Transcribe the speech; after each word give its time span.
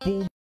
Ponto 0.00 0.37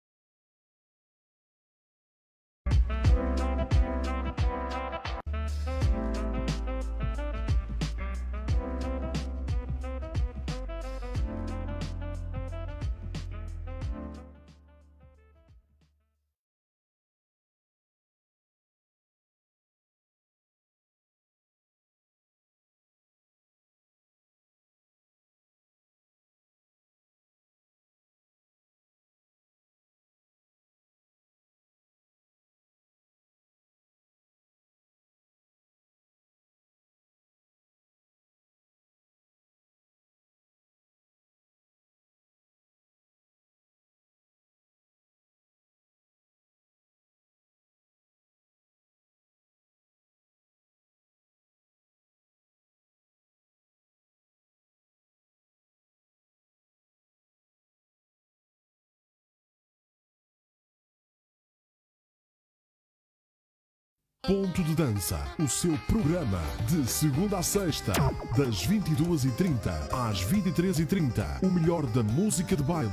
Ponto 64.26 64.64
de 64.64 64.74
Dança, 64.74 65.22
o 65.38 65.50
seu 65.50 65.78
programa 65.80 66.40
de 66.70 66.90
segunda 66.90 67.40
a 67.40 67.44
sexta, 67.44 67.92
das 68.38 68.66
22h30 68.66 69.70
às 69.92 70.24
23h30. 70.24 71.44
O 71.44 71.52
melhor 71.52 71.86
da 71.88 72.02
música 72.02 72.56
de 72.56 72.64
baile. 72.64 72.90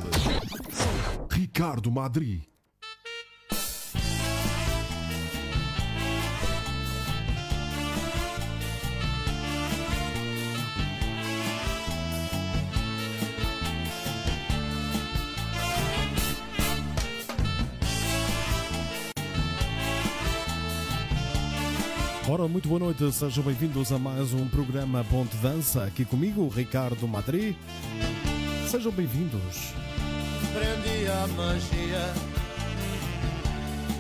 Ricardo 1.31 1.89
Madri. 1.89 2.50
Ora, 22.33 22.47
muito 22.47 22.69
boa 22.69 22.79
noite, 22.79 23.11
sejam 23.11 23.43
bem-vindos 23.43 23.91
a 23.91 23.99
mais 23.99 24.33
um 24.33 24.47
programa 24.47 25.03
Ponte 25.11 25.37
Dança. 25.39 25.83
Aqui 25.83 26.05
comigo, 26.05 26.47
Ricardo 26.47 27.09
Madri. 27.09 27.59
Sejam 28.69 28.93
bem-vindos. 28.93 29.75
Prendi 30.53 31.09
a 31.09 31.27
magia 31.27 32.15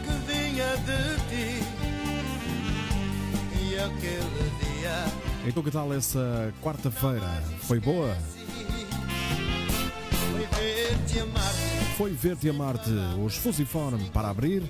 que 0.04 0.12
vinha 0.32 0.76
de 0.76 1.16
ti 1.28 1.60
e 3.64 3.74
aquele 3.74 4.50
dia 4.60 5.06
Então, 5.44 5.60
que 5.60 5.72
tal 5.72 5.92
essa 5.92 6.54
quarta-feira? 6.62 7.26
Foi 7.62 7.80
boa? 7.80 8.16
foi 10.30 10.46
ver-te 10.46 11.18
amar-te. 11.18 11.96
Foi 11.96 12.10
ver-te 12.12 12.46
e 12.46 12.50
amar-te 12.50 12.92
os 13.24 13.34
Fusiform 13.34 13.98
para 14.12 14.30
abrir 14.30 14.62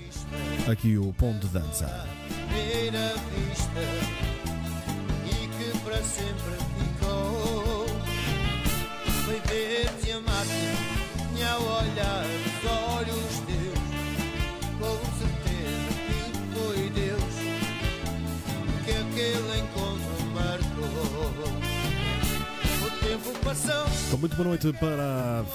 aqui 0.67 0.97
o 0.97 1.13
Ponto 1.13 1.45
de 1.45 1.53
Dança. 1.53 2.09
Primeira 2.51 3.13
vista 3.31 3.85
e 5.25 5.47
que 5.47 5.79
para 5.79 6.01
sempre 6.03 6.57
ficou. 6.77 7.85
Foi 9.25 9.39
ver-te 9.47 10.11
amar-te 10.11 10.75
e 11.37 11.43
ao 11.43 11.61
olhar 11.61 12.25
os 12.25 12.69
olhos 12.69 13.39
teus, 13.47 13.79
com 14.79 14.99
certeza 15.19 15.91
que 16.07 16.19
foi 16.53 16.89
Deus 16.89 17.35
que 18.85 18.91
aquele 18.91 19.59
encontro 19.59 20.25
marcou. 20.33 21.61
Então, 24.07 24.19
muito 24.19 24.35
boa 24.35 24.47
noite 24.49 24.73
para, 24.73 25.45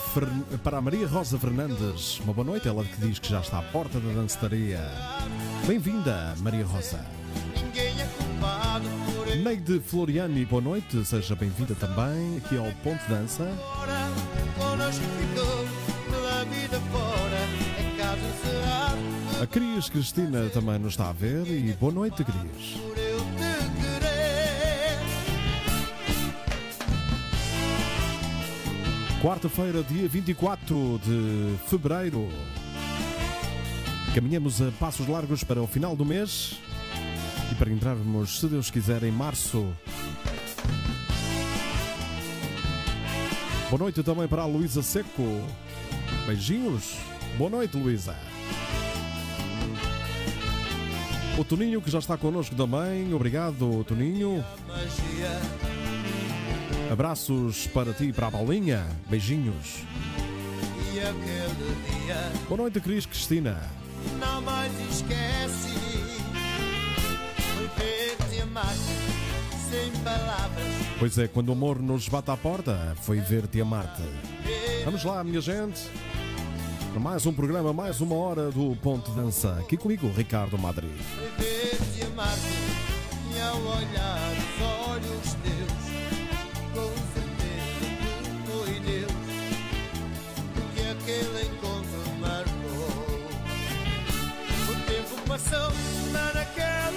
para 0.62 0.78
a 0.78 0.80
Maria 0.80 1.06
Rosa 1.06 1.38
Fernandes. 1.38 2.18
Uma 2.20 2.32
boa 2.32 2.44
noite, 2.44 2.68
ela 2.68 2.84
que 2.84 2.96
diz 2.96 3.18
que 3.18 3.28
já 3.28 3.40
está 3.40 3.58
à 3.58 3.62
porta 3.62 4.00
da 4.00 4.12
dançaria. 4.12 4.80
Bem-vinda, 5.66 6.32
Maria 6.38 6.64
Rosa. 6.64 7.04
Ninguém 7.56 8.00
é 8.00 8.06
culpado 8.16 8.88
por 9.12 9.26
Neide 9.34 9.80
Floriani, 9.80 10.44
boa 10.44 10.62
noite, 10.62 11.04
seja 11.04 11.34
bem-vinda 11.34 11.74
também 11.74 12.36
aqui 12.36 12.56
ao 12.56 12.70
Ponto 12.84 13.02
Dança. 13.08 13.50
A 19.42 19.46
Cris 19.48 19.88
Cristina 19.88 20.48
também 20.50 20.78
nos 20.78 20.92
está 20.92 21.08
a 21.08 21.12
ver 21.12 21.48
e 21.48 21.72
boa 21.72 21.92
noite, 21.92 22.22
Cris. 22.22 22.76
por 22.80 22.96
eu 22.96 23.18
te 23.18 23.70
querer. 23.82 25.00
Quarta-feira, 29.20 29.82
dia 29.82 30.08
24 30.08 31.00
de 31.02 31.56
fevereiro. 31.66 32.28
Caminhamos 34.16 34.62
a 34.62 34.70
passos 34.80 35.06
largos 35.06 35.44
para 35.44 35.60
o 35.60 35.66
final 35.66 35.94
do 35.94 36.02
mês 36.02 36.58
e 37.52 37.54
para 37.54 37.70
entrarmos, 37.70 38.40
se 38.40 38.46
Deus 38.46 38.70
quiser, 38.70 39.02
em 39.02 39.12
março. 39.12 39.70
Boa 43.68 43.78
noite 43.78 44.02
também 44.02 44.26
para 44.26 44.40
a 44.40 44.46
Luísa 44.46 44.82
Seco. 44.82 45.22
Beijinhos. 46.26 46.94
Boa 47.36 47.50
noite, 47.50 47.76
Luísa. 47.76 48.16
O 51.36 51.44
Toninho 51.44 51.82
que 51.82 51.90
já 51.90 51.98
está 51.98 52.16
connosco 52.16 52.54
também. 52.54 53.12
Obrigado, 53.12 53.84
Toninho. 53.84 54.42
Abraços 56.90 57.66
para 57.66 57.92
ti 57.92 58.04
e 58.04 58.12
para 58.14 58.28
a 58.28 58.30
Paulinha. 58.30 58.86
Beijinhos. 59.10 59.84
Boa 62.48 62.56
noite, 62.56 62.80
Cris 62.80 63.04
Cristina. 63.04 63.85
Não 64.18 64.40
mais 64.42 64.72
esquece. 64.90 65.74
Foi 67.54 67.68
ver-te 67.84 68.40
amar-te 68.40 68.78
sem 69.70 69.90
palavras. 70.02 70.66
Pois 70.98 71.18
é, 71.18 71.28
quando 71.28 71.50
o 71.50 71.52
amor 71.52 71.80
nos 71.80 72.08
bate 72.08 72.30
à 72.30 72.36
porta, 72.36 72.96
foi 73.02 73.20
ver-te 73.20 73.58
e 73.58 73.60
amar-te. 73.60 74.02
Vamos 74.84 75.04
lá, 75.04 75.22
minha 75.24 75.40
gente. 75.40 75.90
Para 76.90 77.00
mais 77.00 77.26
um 77.26 77.32
programa, 77.32 77.72
mais 77.72 78.00
uma 78.00 78.14
hora 78.16 78.50
do 78.50 78.74
Ponto 78.76 79.10
Dança. 79.10 79.58
Aqui 79.60 79.76
comigo, 79.76 80.10
Ricardo 80.16 80.56
Madri. 80.56 80.90
Foi 81.14 81.28
ver-te 81.44 82.02
amar-te 82.06 82.86
e 83.34 83.40
ao 83.40 83.60
olhar 83.60 84.32
os 84.32 84.62
olhos 84.88 85.34
teus, 85.42 85.55
O 95.36 95.38
tempo 95.38 95.50
passou, 95.50 95.72
mas 96.12 96.34
naquela 96.34 96.96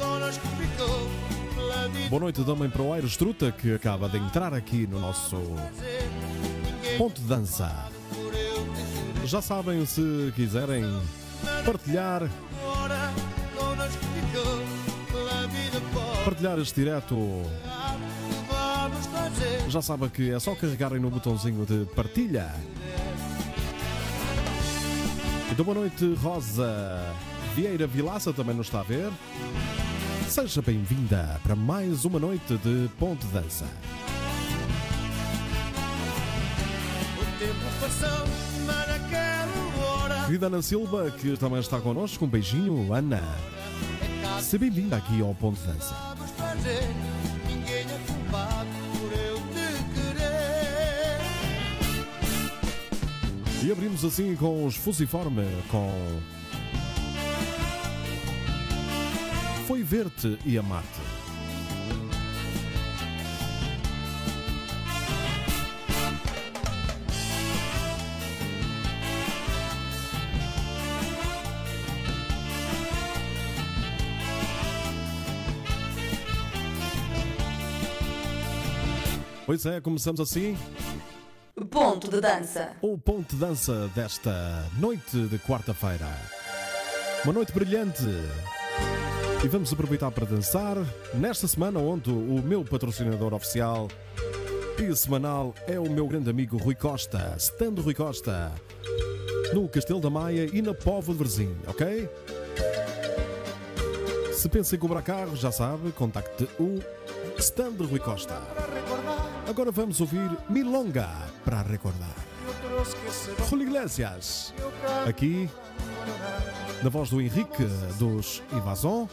hora 0.00 0.32
ficou 0.32 1.08
pela 1.54 1.88
vida. 1.88 2.10
Boa 2.10 2.20
noite 2.20 2.44
também 2.44 2.68
para 2.68 2.82
o 2.82 2.92
Aires 2.92 3.16
Truta, 3.16 3.52
que 3.52 3.72
acaba 3.74 4.08
de 4.08 4.18
entrar 4.18 4.52
aqui 4.52 4.88
no 4.88 4.98
nosso 4.98 5.36
Ponto 6.98 7.20
de 7.20 7.26
Dança. 7.28 7.88
Já 9.24 9.40
sabem, 9.40 9.86
se 9.86 10.32
quiserem 10.34 10.84
partilhar, 11.64 12.28
partilhar 16.24 16.58
este 16.58 16.74
direto, 16.74 17.16
já 19.68 19.82
sabem 19.82 20.08
que 20.08 20.32
é 20.32 20.40
só 20.40 20.54
carregarem 20.56 20.98
no 20.98 21.10
botãozinho 21.10 21.64
de 21.64 21.84
partilha. 21.94 22.52
Então, 25.56 25.64
boa 25.64 25.78
noite, 25.78 26.04
Rosa 26.22 27.02
Vieira 27.54 27.86
Vilaça 27.86 28.30
também 28.30 28.54
nos 28.54 28.66
está 28.66 28.80
a 28.80 28.82
ver. 28.82 29.10
Seja 30.28 30.60
bem-vinda 30.60 31.40
para 31.42 31.56
mais 31.56 32.04
uma 32.04 32.18
noite 32.18 32.58
de 32.58 32.90
Ponte 32.98 33.24
Dança. 33.28 33.64
O 37.18 37.38
tempo 37.38 37.54
passou, 37.80 38.26
mas 38.66 38.86
naquela 38.86 40.02
hora 40.02 40.26
Querida 40.26 40.48
Ana 40.48 40.60
Silva, 40.60 41.10
que 41.10 41.38
também 41.38 41.60
está 41.60 41.80
connosco, 41.80 42.26
um 42.26 42.28
beijinho, 42.28 42.92
Ana. 42.92 43.22
é 44.36 44.42
Seja 44.42 44.58
bem-vinda 44.58 44.98
aqui 44.98 45.22
ao 45.22 45.34
Ponte 45.34 45.62
Dança. 45.62 45.94
E 53.66 53.72
abrimos 53.72 54.04
assim 54.04 54.36
com 54.36 54.64
os 54.64 54.76
Fusiforme, 54.76 55.42
com. 55.68 56.20
Foi 59.66 59.82
ver-te 59.82 60.38
e 60.46 60.56
amar-te. 60.56 60.86
Pois 79.44 79.66
é, 79.66 79.80
começamos 79.80 80.20
assim 80.20 80.56
Ponto 81.64 82.10
de 82.10 82.20
dança. 82.20 82.72
o 82.82 82.98
ponto 82.98 83.34
de 83.34 83.40
dança 83.40 83.90
desta 83.94 84.30
noite 84.78 85.18
de 85.26 85.38
quarta-feira. 85.38 86.06
Uma 87.24 87.32
noite 87.32 87.50
brilhante. 87.50 88.04
E 89.42 89.48
vamos 89.48 89.72
aproveitar 89.72 90.10
para 90.10 90.26
dançar 90.26 90.76
nesta 91.14 91.48
semana 91.48 91.80
onde 91.80 92.10
o 92.10 92.42
meu 92.42 92.62
patrocinador 92.62 93.32
oficial 93.32 93.88
e 94.78 94.94
semanal 94.94 95.54
é 95.66 95.80
o 95.80 95.88
meu 95.88 96.06
grande 96.06 96.28
amigo 96.28 96.58
Rui 96.58 96.74
Costa, 96.74 97.34
Stando 97.38 97.80
Rui 97.80 97.94
Costa, 97.94 98.52
no 99.54 99.66
Castelo 99.66 99.98
da 99.98 100.10
Maia 100.10 100.50
e 100.52 100.60
na 100.60 100.74
Póvoa 100.74 101.14
de 101.14 101.18
Varzim, 101.18 101.56
ok? 101.66 102.06
Se 104.34 104.46
pensa 104.50 104.76
em 104.76 104.78
cobrar 104.78 105.00
carro, 105.00 105.34
já 105.34 105.50
sabe, 105.50 105.90
contacte 105.92 106.46
o 106.60 106.78
Stand 107.38 107.76
Rui 107.80 107.98
Costa. 107.98 108.42
Agora 109.48 109.70
vamos 109.70 110.02
ouvir 110.02 110.30
Milonga 110.50 111.25
para 111.46 111.62
recordar. 111.62 112.14
Julio 113.48 113.66
Iglesias, 113.68 114.52
aqui 115.08 115.48
na 116.82 116.90
voz 116.90 117.08
do 117.10 117.20
Henrique 117.20 117.64
dos 117.98 118.42
Invasão, 118.52 119.08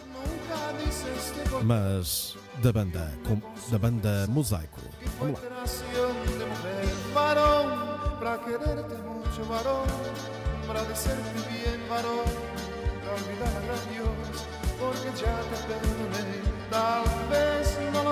mas 1.64 2.36
da 2.62 2.74
banda, 2.74 3.12
com- 3.28 3.42
da 3.72 3.80
banda 3.80 4.26
Mosaico. 4.28 4.82
Vamos 5.20 5.40
lá. 5.40 5.50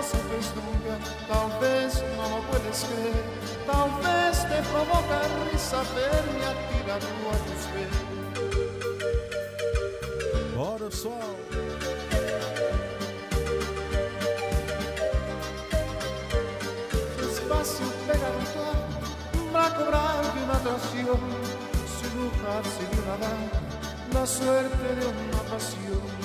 Sabes 0.01 0.49
nunca, 0.55 0.97
tal 1.27 1.49
vez 1.61 2.03
no 2.17 2.23
lo 2.27 2.41
puedes 2.49 2.85
creer, 2.85 3.23
tal 3.67 3.89
vez 4.01 4.35
te 4.49 4.59
provoca 4.71 5.19
risa 5.51 5.83
verme 5.93 6.43
a 6.43 6.53
tirar 6.69 6.97
a 6.97 7.37
tus 7.45 7.63
pies. 7.71 7.93
Bora 10.55 10.89
só! 10.89 11.17
Despacio 17.17 17.87
pegar 18.07 18.33
un 18.39 18.45
clavo 18.53 18.85
para 19.53 19.69
cobrar 19.75 20.21
de 20.33 20.39
una 20.43 20.55
atracción, 20.55 21.21
sin 21.95 22.11
lujarse 22.23 22.83
de 22.89 22.95
una 23.03 23.15
dama, 23.17 23.49
la 24.13 24.25
suerte 24.25 24.95
de 24.95 25.05
una 25.05 25.41
pasión. 25.43 26.20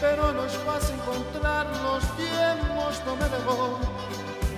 Pero 0.00 0.32
no 0.32 0.44
es 0.46 0.56
fácil 0.58 0.94
encontrar 0.94 1.66
los 1.84 2.02
tiempos 2.16 3.02
no 3.04 3.16
me 3.16 3.28
dejó 3.28 3.78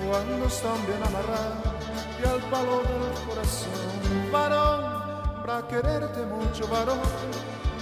cuando 0.07 0.47
están 0.47 0.87
bien 0.87 1.03
amarrados 1.03 1.73
y 2.21 2.29
al 2.29 2.41
palo 2.51 2.83
del 2.83 3.27
corazón. 3.27 4.31
Varón, 4.31 5.43
para 5.45 5.67
quererte 5.67 6.25
mucho, 6.27 6.69
varón, 6.69 7.01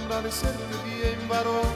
para 0.09 0.21
decirte 0.21 0.73
bien, 0.85 1.27
varón, 1.29 1.69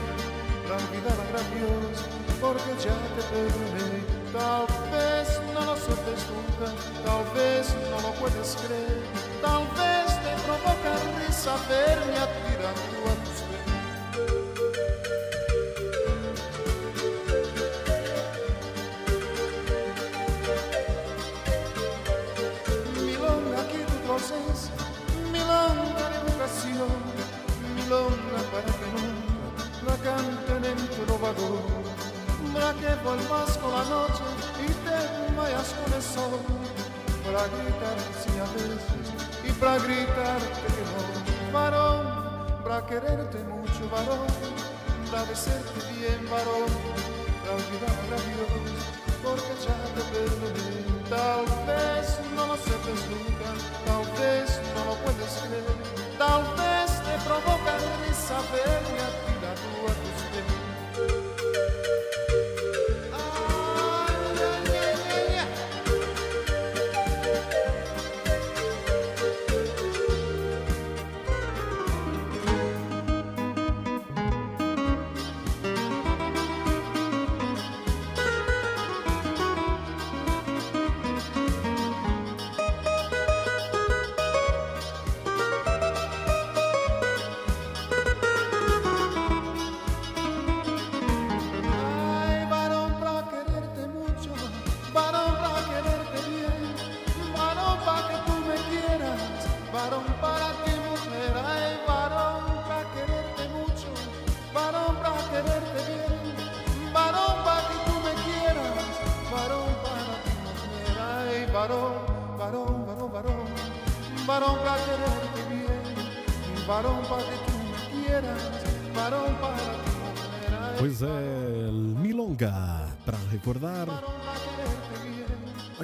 para 0.64 0.76
olvidar 0.82 1.18
a 1.20 1.26
gran 1.30 1.46
Dios, 1.54 2.02
porque 2.40 2.72
ya 2.82 2.96
te 3.14 3.22
perdoné. 3.30 4.02
Tal 4.32 4.66
vez 4.90 5.40
no 5.54 5.60
lo 5.66 5.76
sueltes 5.76 6.26
nunca, 6.34 6.72
tal 7.04 7.24
vez 7.34 7.74
no 7.90 8.00
lo 8.00 8.12
puedes 8.14 8.56
creer, 8.56 9.02
tal 9.40 9.62
vez 9.78 10.06
te 10.24 10.32
provoca 10.44 10.92
risa 11.18 11.54
verme 11.68 12.18
a 12.18 12.26
tirando 12.26 13.35
noche 33.88 34.22
y 34.62 34.66
te 34.84 35.36
vayas 35.36 35.74
con 35.74 35.92
el 35.92 36.02
sol, 36.02 36.40
para 37.24 37.42
gritar 37.48 37.98
sí 38.20 38.30
a 38.38 38.46
veces 38.54 38.82
y 39.44 39.52
para 39.52 39.78
gritarte 39.78 40.66
que 40.74 40.82
no, 40.90 41.52
varón, 41.52 42.62
para 42.64 42.86
quererte 42.86 43.38
mucho, 43.44 43.88
varón, 43.90 44.26
para 45.10 45.24
decirte 45.24 45.80
bien, 45.98 46.20
varón, 46.30 46.70
para 47.40 47.56
olvidar 47.56 47.98
a 48.12 48.20
Dios, 48.26 48.52
porque 49.22 49.52
ya 49.64 49.76
te 49.94 50.02
perdoné. 50.12 50.86
Tal 51.08 51.44
vez 51.66 52.18
no 52.34 52.46
lo 52.46 52.56
sepas 52.56 53.00
nunca, 53.10 53.48
tal 53.86 54.04
vez 54.18 54.60
no 54.74 54.84
lo 54.86 54.94
puedes 55.04 55.32
creer, 55.46 56.18
tal 56.18 56.42
vez 56.56 56.90
te 57.06 57.14
provoca 57.24 57.78
risa 58.02 58.40
verme 58.52 59.25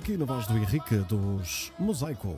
aqui 0.02 0.16
na 0.16 0.24
voz 0.24 0.46
do 0.48 0.56
Henrique 0.58 0.96
dos 0.96 1.72
Mosaico. 1.78 2.36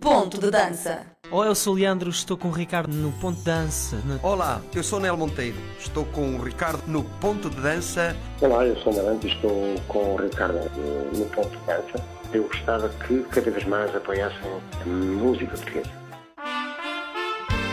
Ponto 0.00 0.38
de 0.38 0.50
dança. 0.50 1.06
Olá, 1.30 1.46
eu 1.46 1.54
sou 1.54 1.72
o 1.72 1.76
Leandro, 1.76 2.10
estou 2.10 2.36
com 2.36 2.48
o 2.48 2.50
Ricardo 2.50 2.92
no 2.92 3.10
Ponto 3.12 3.38
de 3.38 3.44
Dança. 3.44 3.96
na- 4.04 4.18
Olá, 4.22 4.60
eu 4.74 4.82
sou 4.82 5.00
Nel 5.00 5.16
Monteiro. 5.16 5.56
Estou 5.78 6.04
com 6.06 6.34
o 6.36 6.42
Ricardo 6.42 6.82
no 6.86 7.02
Ponto 7.02 7.48
de 7.48 7.56
Dança. 7.60 8.14
Olá, 8.42 8.66
eu 8.66 8.76
sou 8.80 8.92
o 8.92 8.96
Marante 8.96 9.26
e 9.26 9.30
estou 9.32 9.74
com 9.88 10.14
o 10.14 10.16
Ricardo 10.16 10.58
eh, 10.58 11.16
no 11.16 11.24
ponto 11.26 11.48
de 11.50 11.64
dança. 11.64 12.04
Eu 12.32 12.42
gostava 12.44 12.88
que 12.88 13.22
cada 13.30 13.50
vez 13.50 13.64
mais 13.64 13.94
apoiassem 13.94 14.38
a 14.82 14.86
música 14.88 15.56
portuguesa. 15.56 15.90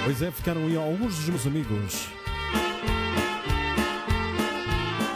Pois 0.05 0.22
é, 0.22 0.31
ficaram 0.31 0.62
aí 0.62 0.77
alguns 0.77 1.15
dos 1.17 1.29
meus 1.29 1.48
amigos 1.48 2.07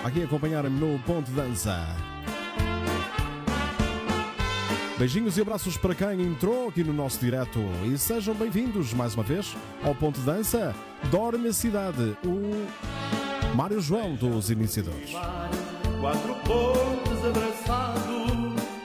aqui 0.03 0.21
a 0.23 0.25
acompanharem-me 0.25 0.79
no 0.79 0.99
Ponto 0.99 1.25
de 1.29 1.31
Dança. 1.33 1.85
Beijinhos 4.97 5.37
e 5.37 5.41
abraços 5.41 5.77
para 5.77 5.93
quem 5.93 6.23
entrou 6.23 6.69
aqui 6.69 6.83
no 6.83 6.91
nosso 6.91 7.19
direto. 7.19 7.59
E 7.85 7.95
sejam 7.99 8.33
bem-vindos 8.33 8.93
mais 8.93 9.13
uma 9.13 9.21
vez 9.21 9.55
ao 9.83 9.93
Ponto 9.93 10.19
de 10.19 10.25
Dança. 10.25 10.73
Dorme 11.11 11.49
a 11.49 11.53
Cidade, 11.53 12.17
o 12.25 12.65
Mário 13.55 13.79
João 13.79 14.15
dos 14.15 14.49
Iniciadores. 14.49 15.11
Quatro 16.01 16.33
pontos 16.37 17.25
abraçados, 17.25 18.31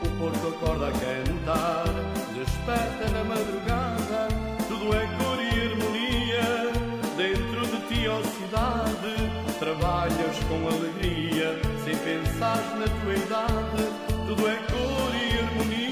o 0.02 0.18
porto 0.18 0.48
acorda 0.48 0.88
a 0.88 0.92
cantar, 0.92 1.86
desperta 2.34 3.08
na 3.10 3.24
madrugada, 3.24 4.28
tudo 4.68 4.94
é 4.94 5.06
cor 5.16 5.38
e 5.40 5.48
harmonia, 5.72 6.72
dentro 7.16 7.66
de 7.68 7.86
ti, 7.88 8.06
ó 8.06 8.22
cidade, 8.22 9.58
trabalhas 9.58 10.36
com 10.46 10.68
alegria, 10.68 11.58
sem 11.86 11.96
pensar 11.96 12.76
na 12.78 12.86
tua 13.00 13.14
idade, 13.14 13.88
tudo 14.26 14.46
é 14.46 14.56
cor 14.56 15.14
e 15.14 15.38
harmonia 15.38 15.91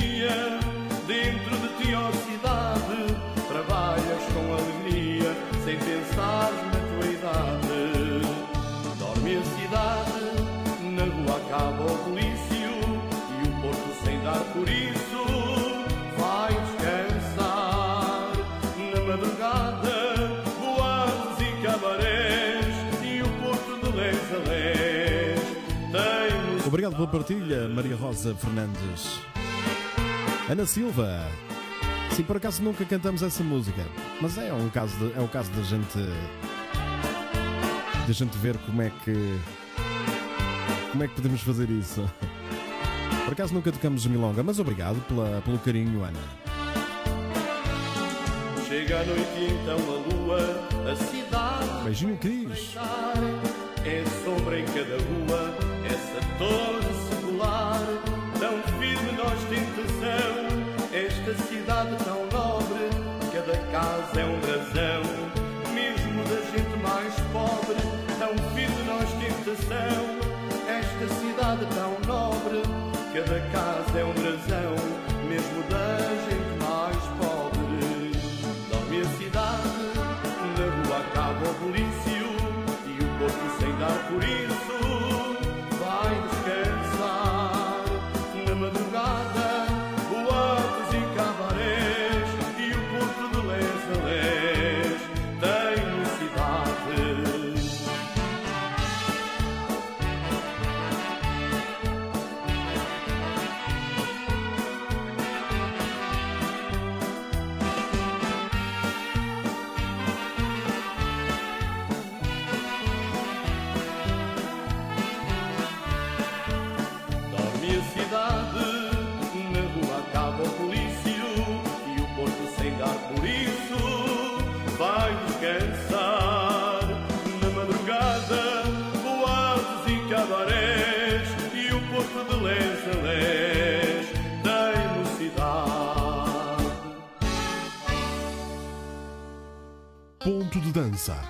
ti, 2.41 2.47
ó 2.47 2.71
cidade. 2.81 3.17
Trabalhas 3.49 4.23
com 4.33 4.53
alegria, 4.53 5.35
sem 5.65 5.77
pensar 5.79 6.53
na 6.73 6.81
tua 6.89 7.07
idade. 7.11 7.79
Dorme 8.99 9.37
a 9.37 9.45
cidade, 9.45 10.25
na 10.83 11.05
rua 11.05 11.37
acaba 11.37 11.85
o 11.85 11.99
polício 12.05 12.73
e 13.31 13.49
o 13.49 13.61
porto 13.61 14.05
sem 14.05 14.21
dar 14.21 14.45
por 14.53 14.69
isso 14.69 15.25
vai 16.19 16.53
descansar. 16.53 18.33
Na 18.93 19.01
madrugada, 19.01 19.97
boates 20.61 21.41
e 21.41 21.67
cabarés 21.67 22.75
e 23.03 23.23
o 23.23 23.29
porto 23.43 23.73
de 23.81 23.97
les 23.97 24.21
a 24.33 24.41
tem 25.93 26.67
Obrigado 26.67 26.95
pela 26.95 27.09
partilha, 27.09 27.69
Maria 27.69 27.97
Rosa 27.97 28.35
Fernandes. 28.35 29.21
Ana 30.49 30.67
Silva. 30.67 31.50
Sim, 32.13 32.23
por 32.25 32.37
acaso 32.37 32.63
nunca 32.63 32.85
cantamos 32.85 33.23
essa 33.23 33.43
música, 33.43 33.87
mas 34.21 34.37
é 34.37 34.53
um 34.53 34.69
caso 34.69 34.97
de, 34.99 35.17
é 35.17 35.21
o 35.21 35.29
caso 35.29 35.51
da 35.53 35.63
gente 35.63 35.99
da 38.07 38.13
gente 38.13 38.37
ver 38.39 38.57
como 38.59 38.83
é 38.83 38.91
que 39.05 39.41
como 40.91 41.05
é 41.05 41.09
que 41.09 41.15
podemos 41.15 41.41
fazer 41.43 41.71
isso. 41.71 42.09
Por 43.25 43.33
acaso 43.33 43.55
nunca 43.55 43.71
tocamos 43.71 44.05
milonga, 44.07 44.43
mas 44.43 44.59
obrigado 44.59 45.01
pela, 45.07 45.41
pelo 45.43 45.59
carinho, 45.59 46.03
Ana. 46.03 46.19
Chega 48.67 49.01
a 49.01 49.05
noite 49.05 49.55
então 49.63 49.79
a 49.79 50.15
lua, 50.15 50.69
a 50.91 50.97
cidade 50.97 51.85
Beijinho, 51.85 52.17
Cris. 52.19 52.75
É 53.85 54.05
sombra 54.25 54.61
em 54.61 54.65
cada 54.67 54.97
rua, 54.97 55.55
essa 55.87 56.21
torre 56.39 57.00
esta 61.31 61.45
cidade 61.45 61.97
tão 62.05 62.27
nobre, 62.33 62.91
cada 63.33 63.57
casa 63.71 64.21
é 64.21 64.25
um 64.25 64.41
brasão, 64.41 65.03
mesmo 65.73 66.25
da 66.25 66.41
gente 66.51 66.77
mais 66.83 67.15
pobre, 67.33 67.77
tão 68.19 68.35
firme 68.53 68.83
na 68.85 68.97
ostentação, 68.97 70.19
esta 70.69 71.15
cidade 71.15 71.67
tão 71.73 71.93
nobre, 72.07 72.63
cada 73.15 73.41
casa 73.53 73.99
é 73.99 74.05
um 74.05 74.13
brasão, 74.13 74.75
mesmo 75.29 75.63
da 75.71 75.99
gente 76.27 76.53
mais 76.65 76.97
pobre. 77.21 78.11
Dorme 78.69 79.01
a 79.01 79.05
cidade, 79.17 79.85
na 80.59 80.67
rua 80.83 80.99
acaba 80.99 81.49
o 81.49 81.55
polício 81.55 81.90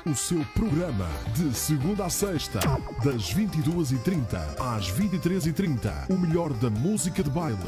o 0.07 0.15
seu 0.15 0.45
programa 0.55 1.07
de 1.35 1.55
segunda 1.55 2.07
a 2.07 2.11
sexta, 2.11 2.59
das 3.05 3.35
22h30 3.35 4.39
às 4.59 4.91
23h30. 4.93 6.11
O 6.11 6.17
melhor 6.17 6.53
da 6.55 6.71
música 6.71 7.23
de 7.23 7.31
baile. 7.31 7.59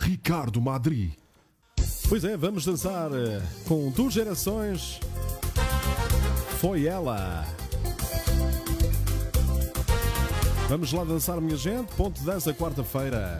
Ricardo 0.00 0.60
Madri. 0.60 1.18
Pois 2.08 2.24
é, 2.24 2.36
vamos 2.36 2.64
dançar 2.64 3.10
eh, 3.12 3.42
com 3.66 3.90
duas 3.90 4.12
gerações. 4.12 5.00
Foi 6.60 6.86
ela. 6.86 7.44
Vamos 10.68 10.92
lá 10.92 11.04
dançar, 11.04 11.40
minha 11.40 11.56
gente. 11.56 11.92
Ponto 11.94 12.20
de 12.20 12.26
dança, 12.26 12.54
quarta-feira. 12.54 13.38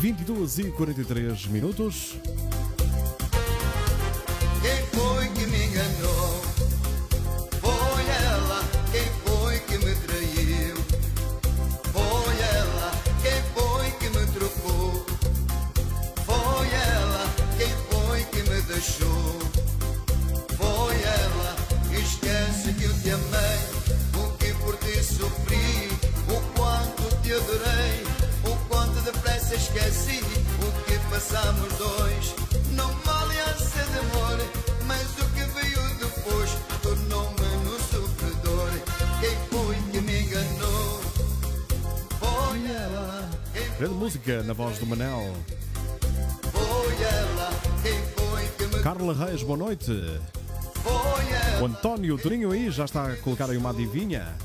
22 0.00 0.58
e 0.60 0.70
43 0.70 1.46
minutos. 1.46 2.16
Grande 43.80 43.94
música 43.94 44.42
na 44.42 44.52
voz 44.52 44.78
do 44.78 44.84
Manel. 44.84 45.34
ela? 47.00 48.82
Carla 48.82 49.14
Reis, 49.14 49.42
boa 49.42 49.56
noite. 49.56 49.90
O 51.58 51.64
António 51.64 52.18
Turinho 52.18 52.52
aí 52.52 52.70
já 52.70 52.84
está 52.84 53.06
a 53.06 53.16
colocar 53.16 53.48
aí 53.48 53.56
uma 53.56 53.70
adivinha. 53.70 54.36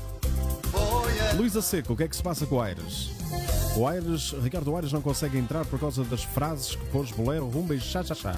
Luísa 1.36 1.60
Seco, 1.60 1.92
o 1.92 1.96
que 1.98 2.04
é 2.04 2.08
que 2.08 2.16
se 2.16 2.22
passa 2.22 2.46
com 2.46 2.54
o 2.54 2.62
Aires? 2.62 3.10
O 3.76 3.86
Aires, 3.86 4.34
Ricardo 4.42 4.74
Aires 4.74 4.90
não 4.90 5.02
consegue 5.02 5.36
entrar 5.36 5.66
por 5.66 5.78
causa 5.78 6.02
das 6.04 6.24
frases 6.24 6.74
que 6.74 6.86
pôs 6.86 7.10
bolero, 7.10 7.46
rumba 7.46 7.74
e 7.74 7.78
chá 7.78 8.02
chá 8.02 8.14
chá. 8.14 8.34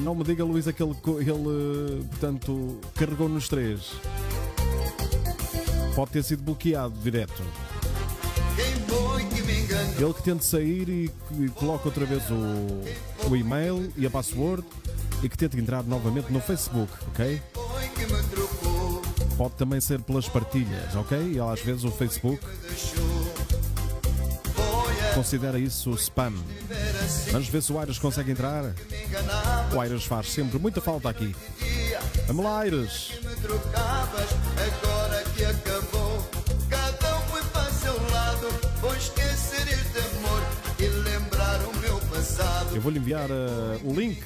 Não 0.00 0.16
me 0.16 0.24
diga, 0.24 0.42
Luísa, 0.42 0.72
que 0.72 0.82
ele, 0.82 0.96
ele, 1.20 2.04
portanto, 2.10 2.80
carregou 2.96 3.28
nos 3.28 3.48
três. 3.48 3.92
Pode 5.94 6.10
ter 6.10 6.24
sido 6.24 6.42
bloqueado 6.42 6.98
direto. 7.04 7.44
Ele 9.98 10.14
que 10.14 10.22
tente 10.22 10.44
sair 10.44 10.88
e, 10.88 11.10
e 11.40 11.48
coloca 11.50 11.88
outra 11.88 12.04
vez 12.04 12.22
o, 12.30 13.28
o 13.28 13.36
e-mail 13.36 13.92
e 13.96 14.06
a 14.06 14.10
password 14.10 14.64
e 15.22 15.28
que 15.28 15.36
tente 15.36 15.58
entrar 15.58 15.82
novamente 15.82 16.32
no 16.32 16.40
Facebook, 16.40 16.92
ok? 17.08 17.42
Pode 19.36 19.54
também 19.54 19.80
ser 19.80 20.00
pelas 20.00 20.28
partilhas, 20.28 20.94
ok? 20.94 21.32
E 21.32 21.40
às 21.40 21.60
vezes 21.60 21.84
o 21.84 21.90
Facebook 21.90 22.40
considera 25.14 25.58
isso 25.58 25.92
spam. 25.94 26.32
Assim 27.04 27.30
Vamos 27.32 27.48
ver 27.48 27.62
se 27.62 27.72
o 27.72 27.78
Aires 27.78 27.98
consegue 27.98 28.30
entrar. 28.30 28.72
O 29.74 29.80
Aires 29.80 30.04
faz 30.04 30.30
sempre 30.30 30.58
muita 30.58 30.80
falta 30.80 31.08
aqui. 31.08 31.34
Vamos 32.26 32.44
lá, 32.44 32.60
Aires. 32.60 33.12
Vou 38.80 38.94
esquecer 38.94 39.66
este 39.66 39.98
amor 39.98 40.40
e 40.78 40.86
lembrar 40.86 41.60
o 41.66 41.76
meu 41.78 41.98
passado. 42.12 42.74
Eu 42.76 42.80
vou-lhe 42.80 42.98
enviar 42.98 43.28
eh, 43.28 43.80
o 43.82 43.92
link 43.92 44.22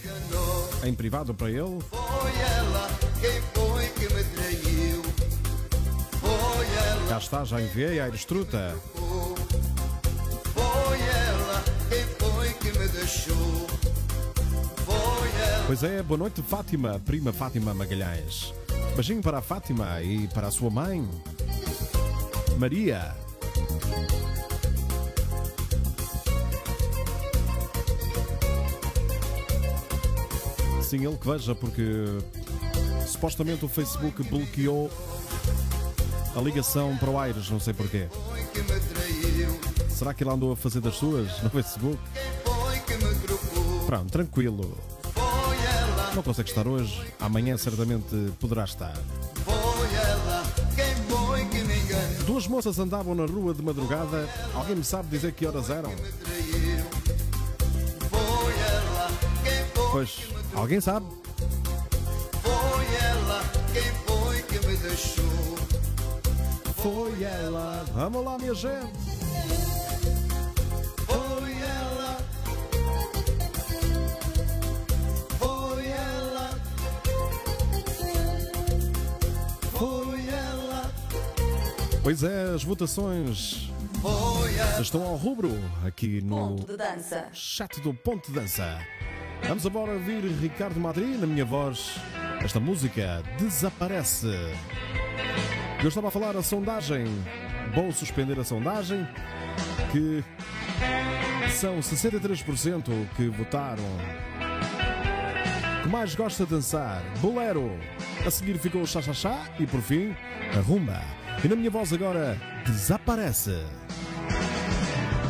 em 0.84 0.92
privado 0.92 1.32
para 1.32 1.48
ele. 1.48 1.78
Foi 1.90 2.32
ela. 2.58 2.90
Quem 3.20 3.40
foi 3.54 3.86
que 3.88 4.14
me 4.14 4.24
traiu? 4.24 5.02
Foi 6.20 6.66
ela. 6.66 7.08
Cá 7.08 7.18
está, 7.18 7.44
já 7.44 7.62
enviei, 7.62 7.98
Aires 7.98 8.26
Truta. 8.26 8.76
Foi 10.54 11.00
ela 11.00 11.64
quem 11.88 12.04
foi 12.18 12.48
que 12.54 12.78
me 12.78 12.88
deixou. 12.88 13.66
Foi 14.84 15.28
ela 15.40 15.64
Pois 15.66 15.82
é, 15.82 16.02
boa 16.02 16.18
noite, 16.18 16.42
Fátima, 16.42 17.00
prima 17.06 17.32
Fátima 17.32 17.72
Magalhães. 17.72 18.52
Beijinho 18.94 19.22
para 19.22 19.38
a 19.38 19.42
Fátima 19.42 20.02
e 20.02 20.28
para 20.28 20.48
a 20.48 20.50
sua 20.50 20.68
mãe, 20.68 21.08
Maria. 22.58 23.31
Sim, 30.83 31.07
ele 31.07 31.16
que 31.16 31.26
veja, 31.26 31.55
porque 31.55 32.05
supostamente 33.07 33.64
o 33.64 33.68
Facebook 33.68 34.22
bloqueou 34.24 34.90
a 36.37 36.40
ligação 36.40 36.96
para 36.98 37.09
o 37.09 37.18
Aires, 37.18 37.48
não 37.48 37.59
sei 37.59 37.72
porquê. 37.72 38.09
Será 39.88 40.12
que 40.12 40.22
ele 40.22 40.31
andou 40.31 40.52
a 40.52 40.57
fazer 40.57 40.81
das 40.81 40.96
suas 40.96 41.42
no 41.42 41.48
Facebook? 41.48 41.98
Pronto, 43.87 44.11
tranquilo. 44.11 44.76
Não 46.14 46.22
consegue 46.22 46.50
estar 46.50 46.66
hoje, 46.66 47.02
amanhã 47.18 47.57
certamente 47.57 48.31
poderá 48.38 48.64
estar. 48.64 48.96
Duas 52.42 52.50
moças 52.50 52.78
andavam 52.81 53.14
na 53.14 53.24
rua 53.24 53.55
de 53.55 53.62
madrugada. 53.62 54.28
Alguém 54.52 54.74
me 54.74 54.83
sabe 54.83 55.09
dizer 55.09 55.33
que 55.33 55.46
horas 55.46 55.70
eram? 55.70 55.92
Pois, 59.92 60.18
alguém 60.52 60.81
sabe? 60.81 61.07
foi 62.42 62.85
ela, 62.96 63.42
quem 63.72 63.83
foi 64.05 64.42
que 64.42 64.66
me 64.66 64.76
deixou. 64.76 65.24
Foi 66.78 67.22
ela. 67.22 67.85
Vamos 67.94 68.24
lá, 68.24 68.37
minha 68.37 68.55
gente. 68.55 69.01
Pois 82.02 82.22
é, 82.24 82.52
as 82.54 82.64
votações 82.64 83.70
estão 84.80 85.02
ao 85.04 85.14
rubro 85.16 85.52
aqui 85.86 86.20
no 86.20 86.36
Ponto 86.36 86.66
de 86.66 86.76
dança. 86.76 87.28
chat 87.32 87.80
do 87.80 87.94
Ponto 87.94 88.26
de 88.32 88.40
Dança. 88.40 88.78
Vamos 89.46 89.64
agora 89.66 89.92
ouvir 89.92 90.24
Ricardo 90.40 90.80
Madri 90.80 91.16
na 91.16 91.26
minha 91.26 91.44
voz. 91.44 91.96
Esta 92.42 92.58
música 92.58 93.22
desaparece. 93.38 94.26
Eu 95.80 95.88
estava 95.88 96.08
a 96.08 96.10
falar 96.10 96.36
a 96.36 96.42
sondagem. 96.42 97.04
Vou 97.74 97.92
suspender 97.92 98.38
a 98.38 98.44
sondagem. 98.44 99.06
Que 99.92 100.24
são 101.52 101.78
63% 101.78 102.84
que 103.16 103.28
votaram. 103.28 103.84
Que 105.82 105.88
mais 105.88 106.14
gosta 106.14 106.44
de 106.44 106.50
dançar? 106.50 107.02
Bolero. 107.20 107.70
A 108.26 108.30
seguir 108.30 108.58
ficou 108.58 108.82
o 108.82 108.86
chá-chá-chá 108.86 109.48
e 109.60 109.66
por 109.66 109.80
fim 109.80 110.14
a 110.56 110.60
rumba. 110.60 111.00
E 111.44 111.48
na 111.48 111.56
minha 111.56 111.70
voz 111.70 111.92
agora 111.92 112.36
desaparece. 112.64 113.64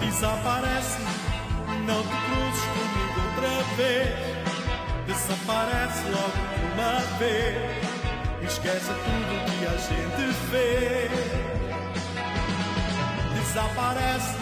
Desaparece, 0.01 0.99
não 1.87 2.03
te 2.03 2.17
cruzes 2.27 2.65
comigo 2.75 3.21
outra 3.29 3.57
vez. 3.77 4.33
Desaparece 5.07 6.03
logo 6.11 6.41
de 6.53 6.65
uma 6.75 7.01
vez. 7.19 7.83
Esquece 8.43 8.93
tudo 8.93 9.33
que 9.59 9.67
a 9.67 9.77
gente 9.79 10.35
fez. 10.51 11.11
Desaparece, 13.35 14.37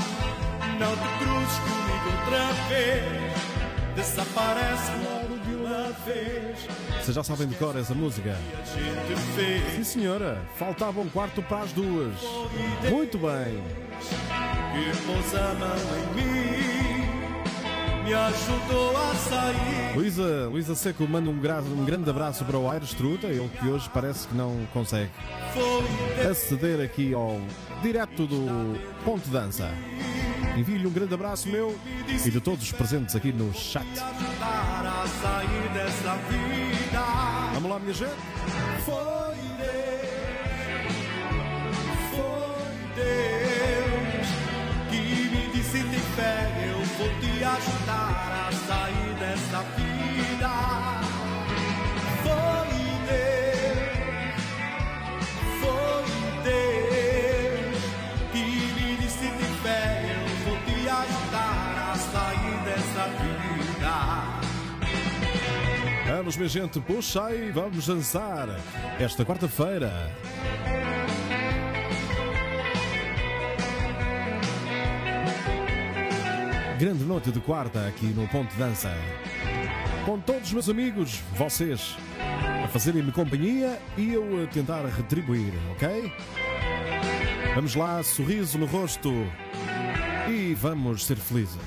não 0.78 0.92
te 0.96 1.08
cruzes 1.18 1.58
comigo 1.58 2.06
outra 2.18 2.44
vez. 2.68 3.04
Desaparece 3.94 4.92
logo. 5.04 5.19
Vocês 7.02 7.14
já 7.14 7.22
sabem 7.24 7.46
de 7.48 7.54
cor 7.56 7.76
essa 7.76 7.94
música? 7.94 8.36
Sim, 9.76 9.84
senhora. 9.84 10.40
Faltava 10.56 11.00
um 11.00 11.08
quarto 11.08 11.42
para 11.42 11.62
as 11.62 11.72
duas. 11.72 12.14
Muito 12.90 13.18
bem. 13.18 13.62
Luísa, 19.94 20.48
Luísa 20.50 20.74
Seco 20.74 21.06
manda 21.06 21.30
um, 21.30 21.38
gra- 21.38 21.60
um 21.60 21.84
grande 21.84 22.08
abraço 22.10 22.44
para 22.44 22.56
o 22.58 22.68
Aires 22.70 22.92
Truta, 22.94 23.26
ele 23.28 23.48
que 23.60 23.66
hoje 23.68 23.88
parece 23.92 24.26
que 24.26 24.34
não 24.34 24.66
consegue 24.72 25.10
aceder 26.28 26.80
aqui 26.80 27.14
ao 27.14 27.40
direto 27.82 28.26
do 28.26 28.76
Ponto 29.04 29.28
Dança. 29.28 29.70
Envio-lhe 30.56 30.86
um 30.86 30.90
grande 30.90 31.14
abraço 31.14 31.48
meu 31.48 31.78
e 32.08 32.30
de 32.30 32.40
todos 32.40 32.64
os 32.64 32.72
presentes 32.72 33.16
aqui 33.16 33.32
no 33.32 33.52
chat. 33.54 33.86
Vamos 37.54 37.70
lá, 37.70 37.78
minha 37.78 37.94
gente. 37.94 38.10
Foi 38.84 39.34
Deus, 39.58 40.96
foi 42.10 42.74
Deus 42.96 44.28
que 44.90 45.28
me 45.28 45.52
disse 45.52 45.82
tem 45.82 46.00
fé, 46.16 46.68
eu 46.68 46.84
vou 46.98 47.08
te 47.20 47.44
ajudar 47.44 48.48
a 48.48 48.52
sair 48.52 49.14
dessa 49.18 49.62
vida. 49.76 49.89
Vamos, 66.30 66.36
minha 66.36 66.48
gente, 66.48 66.78
puxa 66.82 67.34
e 67.34 67.50
vamos 67.50 67.88
dançar 67.88 68.48
esta 69.00 69.24
quarta-feira. 69.24 69.90
Grande 76.78 77.02
noite 77.02 77.32
de 77.32 77.40
quarta 77.40 77.84
aqui 77.84 78.06
no 78.06 78.28
Ponto 78.28 78.54
Dança. 78.54 78.94
Com 80.06 80.20
todos 80.20 80.46
os 80.46 80.52
meus 80.52 80.68
amigos, 80.68 81.20
vocês 81.36 81.96
a 82.64 82.68
fazerem-me 82.68 83.10
companhia 83.10 83.76
e 83.98 84.14
eu 84.14 84.44
a 84.44 84.46
tentar 84.46 84.86
retribuir, 84.86 85.52
ok? 85.72 86.12
Vamos 87.56 87.74
lá, 87.74 88.00
sorriso 88.04 88.56
no 88.56 88.66
rosto 88.66 89.10
e 90.28 90.54
vamos 90.54 91.06
ser 91.06 91.16
felizes. 91.16 91.58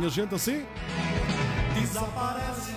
Minha 0.00 0.10
gente, 0.10 0.34
assim? 0.34 0.64
Desaparece, 1.78 2.72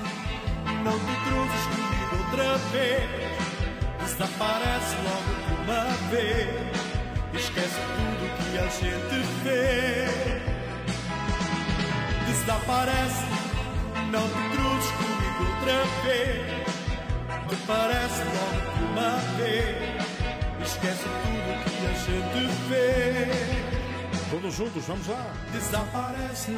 não 0.83 0.99
te 0.99 1.15
cruzes 1.23 1.63
comigo 1.71 2.17
outra 2.19 2.57
vez. 2.73 3.07
Desaparece 4.01 4.95
logo 5.05 5.31
de 5.39 5.53
uma 5.63 5.83
vez. 6.11 6.49
Esquece 7.33 7.79
tudo 7.95 8.23
que 8.37 8.57
a 8.57 8.67
gente 8.67 9.17
fez. 9.41 10.11
Desaparece, 12.27 13.25
não 14.11 14.27
te 14.27 14.41
cruzes 14.51 14.91
comigo 14.91 15.39
outra 15.49 15.79
vez. 16.03 16.43
Desaparece 17.49 18.21
logo 18.35 18.59
de 18.75 18.83
uma 18.91 19.13
vez. 19.37 19.79
Esquece 20.61 21.03
tudo 21.03 21.51
que 21.71 21.85
a 21.85 21.93
gente 21.93 22.41
fez. 22.67 23.63
Todos 24.29 24.55
juntos, 24.55 24.83
vamos 24.87 25.07
lá. 25.07 25.31
Desaparece, 25.51 26.57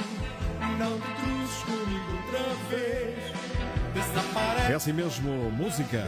É 4.69 4.73
assim 4.73 4.93
mesmo, 4.93 5.31
música. 5.51 6.03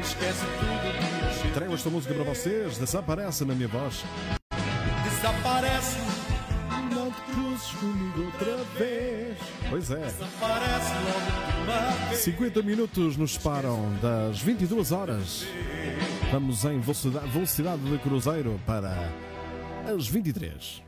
esquece 0.00 0.44
tudo 0.58 1.52
Trago 1.54 1.74
esta 1.74 1.88
música 1.88 2.14
para 2.14 2.24
vocês, 2.24 2.76
desaparece 2.76 3.44
na 3.44 3.54
minha 3.54 3.68
voz. 3.68 4.04
Desaparece, 5.04 5.98
Não 6.92 7.10
te 7.10 7.20
cruzes 7.32 7.70
comigo 7.72 8.24
outra 8.24 8.56
vez. 8.78 9.38
Pois 9.70 9.90
é. 9.90 9.96
desaparece 9.96 10.92
logo 11.04 11.52
de 11.52 11.70
uma 11.70 12.08
vez. 12.08 12.20
50 12.20 12.62
minutos 12.62 13.16
nos 13.16 13.34
separam 13.34 13.94
das 14.02 14.40
22 14.40 14.92
horas. 14.92 15.46
Vamos 16.32 16.64
em 16.64 16.80
velocidade 16.80 17.82
de 17.82 17.98
cruzeiro 17.98 18.60
para 18.66 19.10
as 19.94 20.06
23. 20.08 20.85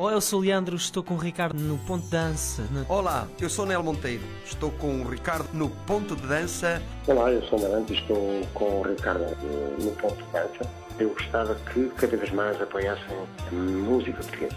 Oh, 0.00 0.10
eu 0.10 0.20
sou 0.20 0.38
o 0.38 0.42
Leandro, 0.42 0.76
estou 0.76 1.02
com 1.02 1.14
o 1.14 1.16
Ricardo 1.16 1.58
no 1.60 1.76
ponto 1.78 2.04
de 2.04 2.10
dança. 2.10 2.62
no- 2.70 2.86
Olá, 2.88 3.26
eu 3.40 3.50
sou 3.50 3.66
Nel 3.66 3.82
Monteiro. 3.82 4.22
Estou 4.44 4.70
com 4.70 5.00
o 5.02 5.08
Ricardo 5.08 5.48
no 5.52 5.68
ponto 5.68 6.14
de 6.14 6.24
dança. 6.26 6.80
Olá, 7.06 7.32
eu 7.32 7.42
sou 7.48 7.58
Marante 7.60 7.92
e 7.94 7.96
estou 7.98 8.46
com 8.54 8.80
o 8.80 8.82
Ricardo 8.82 9.24
eh, 9.24 9.82
no 9.82 9.90
ponto 9.96 10.14
de 10.16 10.30
dança. 10.32 10.70
Eu 11.00 11.08
gostava 11.10 11.54
que 11.72 11.88
cada 11.96 12.16
vez 12.16 12.30
mais 12.32 12.60
apoiassem 12.62 13.04
a 13.50 13.54
música 13.54 14.18
portuguesa. 14.22 14.56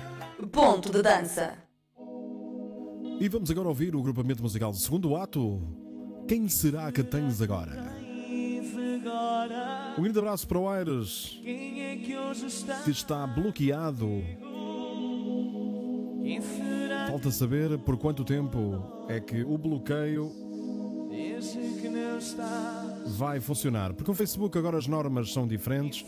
Ponto 0.51 0.91
de 0.91 1.01
dança. 1.01 1.53
E 3.19 3.27
vamos 3.27 3.49
agora 3.49 3.67
ouvir 3.67 3.95
o 3.95 4.01
grupamento 4.03 4.43
musical 4.43 4.71
do 4.71 4.77
segundo 4.77 5.15
ato. 5.15 5.59
Quem 6.27 6.47
será 6.49 6.91
que 6.91 7.03
tens 7.03 7.41
agora? 7.41 7.99
Um 9.97 10.03
grande 10.03 10.19
abraço 10.19 10.47
para 10.47 10.57
o 10.59 10.69
Aires, 10.69 11.39
que 11.43 12.91
está 12.91 13.25
bloqueado. 13.27 14.23
Falta 17.07 17.31
saber 17.31 17.77
por 17.79 17.97
quanto 17.97 18.23
tempo 18.23 19.05
é 19.07 19.19
que 19.19 19.43
o 19.43 19.57
bloqueio 19.57 20.31
vai 23.07 23.39
funcionar. 23.39 23.93
Porque 23.93 24.11
o 24.11 24.13
Facebook 24.13 24.57
agora 24.57 24.77
as 24.77 24.87
normas 24.87 25.33
são 25.33 25.47
diferentes 25.47 26.05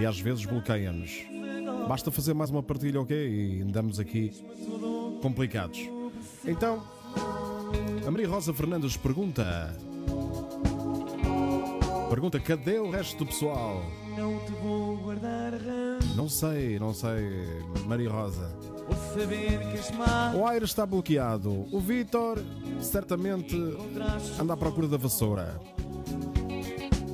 e 0.00 0.06
às 0.06 0.18
vezes 0.20 0.44
bloqueia-nos. 0.44 1.24
Basta 1.88 2.10
fazer 2.10 2.34
mais 2.34 2.50
uma 2.50 2.62
partilha, 2.62 3.00
ok? 3.00 3.16
E 3.16 3.62
andamos 3.62 3.98
aqui 3.98 4.32
complicados. 5.20 5.80
Então, 6.44 6.82
a 8.06 8.10
Maria 8.10 8.28
Rosa 8.28 8.52
Fernandes 8.52 8.96
pergunta. 8.96 9.76
Pergunta: 12.12 12.38
cadê 12.38 12.78
o 12.78 12.90
resto 12.90 13.24
do 13.24 13.26
pessoal? 13.26 13.82
Não 14.18 14.38
te 14.40 14.52
vou 14.62 14.98
guardar 14.98 15.52
Não 16.14 16.28
sei, 16.28 16.78
não 16.78 16.92
sei, 16.92 17.56
Maria 17.86 18.10
Rosa. 18.10 18.54
por 18.86 18.94
saber 19.18 19.58
que 19.60 19.78
és 19.78 19.90
má. 19.92 20.34
O 20.36 20.46
Aires 20.46 20.68
está 20.68 20.84
bloqueado. 20.84 21.66
O 21.72 21.80
Vitor 21.80 22.38
certamente 22.82 23.56
anda 24.38 24.52
à 24.52 24.56
procura 24.58 24.86
da 24.86 24.98
vassoura. 24.98 25.58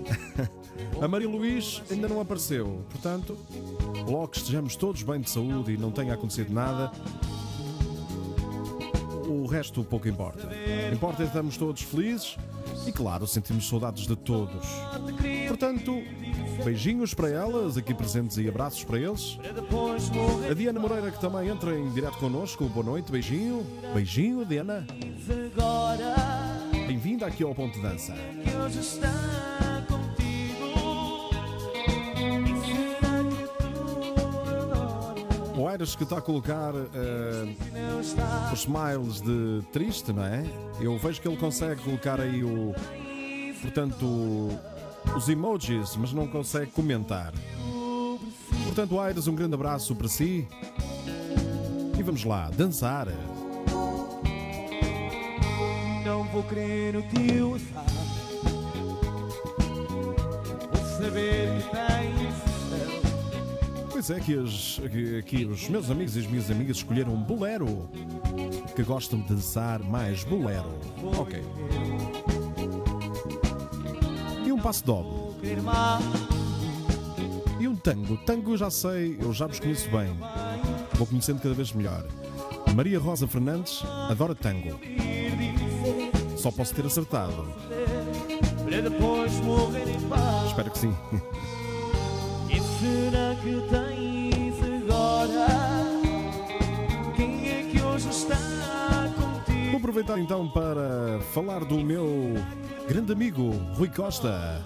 A 1.00 1.06
Maria 1.06 1.28
Luís 1.28 1.80
ainda 1.88 2.08
não 2.08 2.20
apareceu. 2.20 2.84
Portanto, 2.90 3.38
logo 4.04 4.26
que 4.26 4.38
estejamos 4.38 4.74
todos 4.74 5.04
bem 5.04 5.20
de 5.20 5.30
saúde 5.30 5.74
e 5.74 5.76
não 5.76 5.92
tenha 5.92 6.14
acontecido 6.14 6.52
nada, 6.52 6.90
o 9.28 9.46
resto 9.46 9.84
pouco 9.84 10.08
importa. 10.08 10.48
Importa 10.92 11.22
é 11.22 11.26
estamos 11.26 11.56
todos 11.56 11.82
felizes 11.82 12.36
e, 12.86 12.92
claro, 12.92 13.26
sentimos 13.26 13.68
saudades 13.68 14.06
de 14.06 14.16
todos. 14.16 14.66
Portanto, 15.46 16.02
beijinhos 16.64 17.14
para 17.14 17.28
elas, 17.28 17.76
aqui 17.76 17.94
presentes 17.94 18.38
e 18.38 18.48
abraços 18.48 18.84
para 18.84 18.98
eles. 18.98 19.38
A 20.50 20.54
Diana 20.54 20.80
Moreira 20.80 21.10
que 21.10 21.20
também 21.20 21.48
entra 21.48 21.78
em 21.78 21.90
direto 21.92 22.18
connosco. 22.18 22.64
Boa 22.66 22.84
noite, 22.84 23.12
beijinho. 23.12 23.64
Beijinho, 23.94 24.44
Diana. 24.44 24.86
Bem-vinda 26.86 27.26
aqui 27.26 27.42
ao 27.42 27.54
Ponto 27.54 27.78
Dança. 27.80 28.14
Agora 35.78 35.84
O 35.84 35.84
Aires 35.84 35.94
que 35.94 36.02
está 36.02 36.18
a 36.18 36.20
colocar 36.20 36.72
está 38.00 38.50
os 38.52 38.60
smiles 38.60 39.20
de 39.20 39.62
triste, 39.72 40.12
não 40.12 40.24
é? 40.24 40.44
Eu 40.80 40.98
vejo 40.98 41.20
que 41.20 41.28
ele 41.28 41.36
consegue 41.36 41.80
colocar 41.82 42.20
aí 42.20 42.42
o. 42.42 42.74
Portanto, 43.62 44.04
os 45.16 45.28
emojis, 45.28 45.94
mas 45.96 46.12
não 46.12 46.26
consegue 46.26 46.70
comentar. 46.72 47.32
Portanto, 48.64 48.98
Aires, 48.98 49.28
um 49.28 49.34
grande 49.34 49.54
abraço 49.54 49.94
para 49.94 50.08
si. 50.08 50.48
E 51.96 52.02
vamos 52.02 52.24
lá, 52.24 52.50
dançar. 52.50 53.06
Não 56.04 56.24
vou 56.24 56.42
querer 56.44 56.96
o 56.96 57.02
teu 57.02 57.54
azar. 57.54 57.84
Vou 60.72 60.98
saber 60.98 61.62
que. 61.70 61.87
Pois 63.98 64.10
é 64.10 64.20
que, 64.20 64.38
as- 64.38 64.80
que- 64.92 65.22
que 65.24 65.44
os 65.44 65.68
meus 65.68 65.90
amigos 65.90 66.14
e 66.14 66.20
as 66.20 66.26
minhas 66.28 66.48
amigas 66.52 66.76
escolheram 66.76 67.12
um 67.12 67.20
bolero. 67.20 67.90
Que 68.76 68.84
gostam 68.84 69.20
de 69.20 69.26
dançar 69.34 69.82
mais 69.82 70.22
bolero. 70.22 70.70
Ok. 71.18 71.42
E 74.46 74.52
um 74.52 74.58
passo 74.60 74.84
doble. 74.84 75.34
E 77.58 77.66
um 77.66 77.74
tango. 77.74 78.16
Tango 78.18 78.52
eu 78.52 78.56
já 78.56 78.70
sei, 78.70 79.18
eu 79.20 79.32
já 79.32 79.48
vos 79.48 79.58
conheço 79.58 79.90
bem. 79.90 80.16
Vou 80.94 81.04
conhecendo 81.04 81.40
cada 81.42 81.56
vez 81.56 81.72
melhor. 81.72 82.06
Maria 82.76 83.00
Rosa 83.00 83.26
Fernandes 83.26 83.82
adora 84.08 84.32
tango. 84.32 84.78
Só 86.36 86.52
posso 86.52 86.72
ter 86.72 86.86
acertado. 86.86 87.52
Espero 90.46 90.70
que 90.70 90.78
sim. 90.78 90.94
Será 92.78 93.34
que 93.42 93.60
tens 93.68 94.54
agora? 94.62 95.48
Quem 97.16 97.48
é 97.48 97.68
que 97.72 97.82
hoje 97.82 98.08
está 98.08 98.36
contigo? 99.16 99.70
Vou 99.70 99.78
aproveitar 99.78 100.16
então 100.20 100.46
para 100.48 101.18
falar 101.34 101.64
do 101.64 101.78
meu 101.78 102.34
grande 102.88 103.12
amigo 103.12 103.50
Rui 103.74 103.88
Costa. 103.88 104.62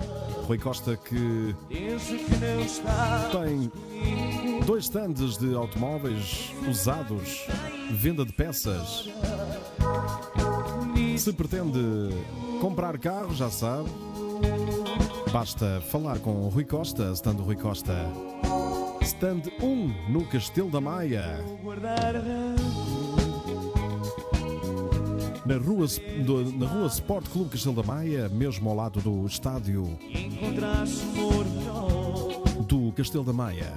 Rui 0.47 0.59
Costa 0.59 0.95
que 0.95 1.57
que 1.71 1.97
tem 3.33 3.73
dois 4.67 4.85
stands 4.85 5.39
de 5.39 5.55
automóveis 5.55 6.53
usados, 6.69 7.47
venda 7.93 8.27
de 8.27 8.33
peças. 8.35 9.09
Se 11.17 11.33
pretende 11.33 12.11
comprar 12.61 12.99
carro, 12.99 13.35
já 13.35 13.49
sabe. 13.49 13.89
Basta 15.33 15.81
falar 15.91 16.19
com 16.19 16.49
Rui 16.49 16.65
Costa, 16.65 17.11
stand 17.13 17.37
Rui 17.37 17.57
Costa. 17.57 17.95
Stand 19.03 19.43
1 19.63 20.11
no 20.13 20.25
Castelo 20.27 20.71
da 20.71 20.81
Maia, 20.81 21.39
na 25.45 25.57
rua, 25.57 25.87
do- 26.25 26.53
na 26.53 26.67
rua 26.67 26.87
Sport 26.87 27.29
Clube 27.31 27.51
Castelo 27.51 27.75
da 27.75 27.83
Maia, 27.83 28.29
mesmo 28.29 28.69
ao 28.71 28.77
lado 28.77 29.01
do 29.01 29.27
estádio 29.27 29.99
do 32.69 32.93
Castelo 32.93 33.25
da 33.25 33.33
Maia. 33.33 33.73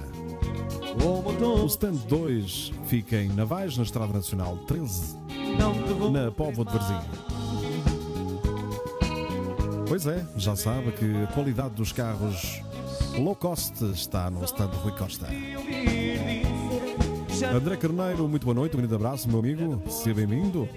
O 1.62 1.66
stand 1.66 1.96
2 2.08 2.72
fica 2.86 3.16
em 3.16 3.28
Navais, 3.28 3.76
na 3.76 3.82
Estrada 3.82 4.12
Nacional 4.12 4.56
13, 4.66 5.16
não 5.58 5.72
te 5.74 5.92
vou 5.92 6.10
na 6.10 6.30
Póvoa 6.30 6.64
de 6.64 6.72
Varzim. 6.72 7.35
Pois 9.88 10.04
é, 10.06 10.26
já 10.36 10.56
sabe 10.56 10.90
que 10.92 11.04
a 11.22 11.26
qualidade 11.28 11.74
dos 11.74 11.92
carros 11.92 12.60
low 13.16 13.36
cost 13.36 13.84
está 13.84 14.28
no 14.28 14.44
stand 14.44 14.66
Rui 14.82 14.92
Costa. 14.92 15.26
André 17.54 17.76
Carneiro, 17.76 18.28
muito 18.28 18.44
boa 18.44 18.54
noite, 18.54 18.74
um 18.74 18.78
grande 18.78 18.94
abraço, 18.94 19.28
meu 19.28 19.38
amigo, 19.38 19.80
seja 19.88 20.14
bem-vindo. 20.14 20.68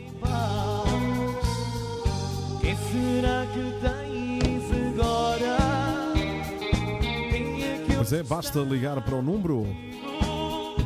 Quem 2.61 2.75
será 2.75 3.47
que 3.47 3.73
tens 3.81 4.63
agora? 4.93 5.57
É 7.91 7.95
Pois 7.95 8.13
é, 8.13 8.21
basta 8.21 8.59
ligar 8.59 9.01
para 9.01 9.15
o 9.15 9.21
número 9.23 9.65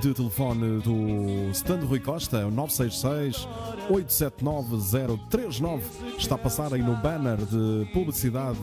de 0.10 0.14
telefone 0.14 0.82
do 0.82 1.50
stand 1.52 1.86
Rui 1.86 2.00
Costa, 2.00 2.40
é 2.40 2.46
o 2.46 2.52
966 2.52 3.48
879 3.90 5.18
039. 5.30 5.84
Está 6.18 6.36
a 6.36 6.38
passar 6.38 6.74
aí 6.74 6.82
no 6.82 6.96
banner 6.98 7.38
de 7.38 7.90
publicidade 7.94 8.60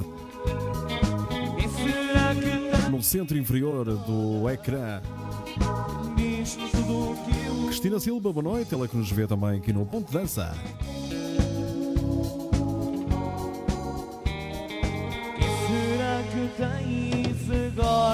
no 2.90 3.02
centro 3.02 3.38
inferior 3.38 3.86
do 3.86 4.50
ecrã. 4.50 5.00
Cristina 7.66 7.98
Silva, 7.98 8.32
boa 8.32 8.42
noite, 8.42 8.74
ela 8.74 8.86
que 8.86 8.96
nos 8.96 9.10
vê 9.10 9.26
também 9.26 9.58
aqui 9.58 9.72
no 9.72 9.86
Ponto 9.86 10.12
Dança. 10.12 10.54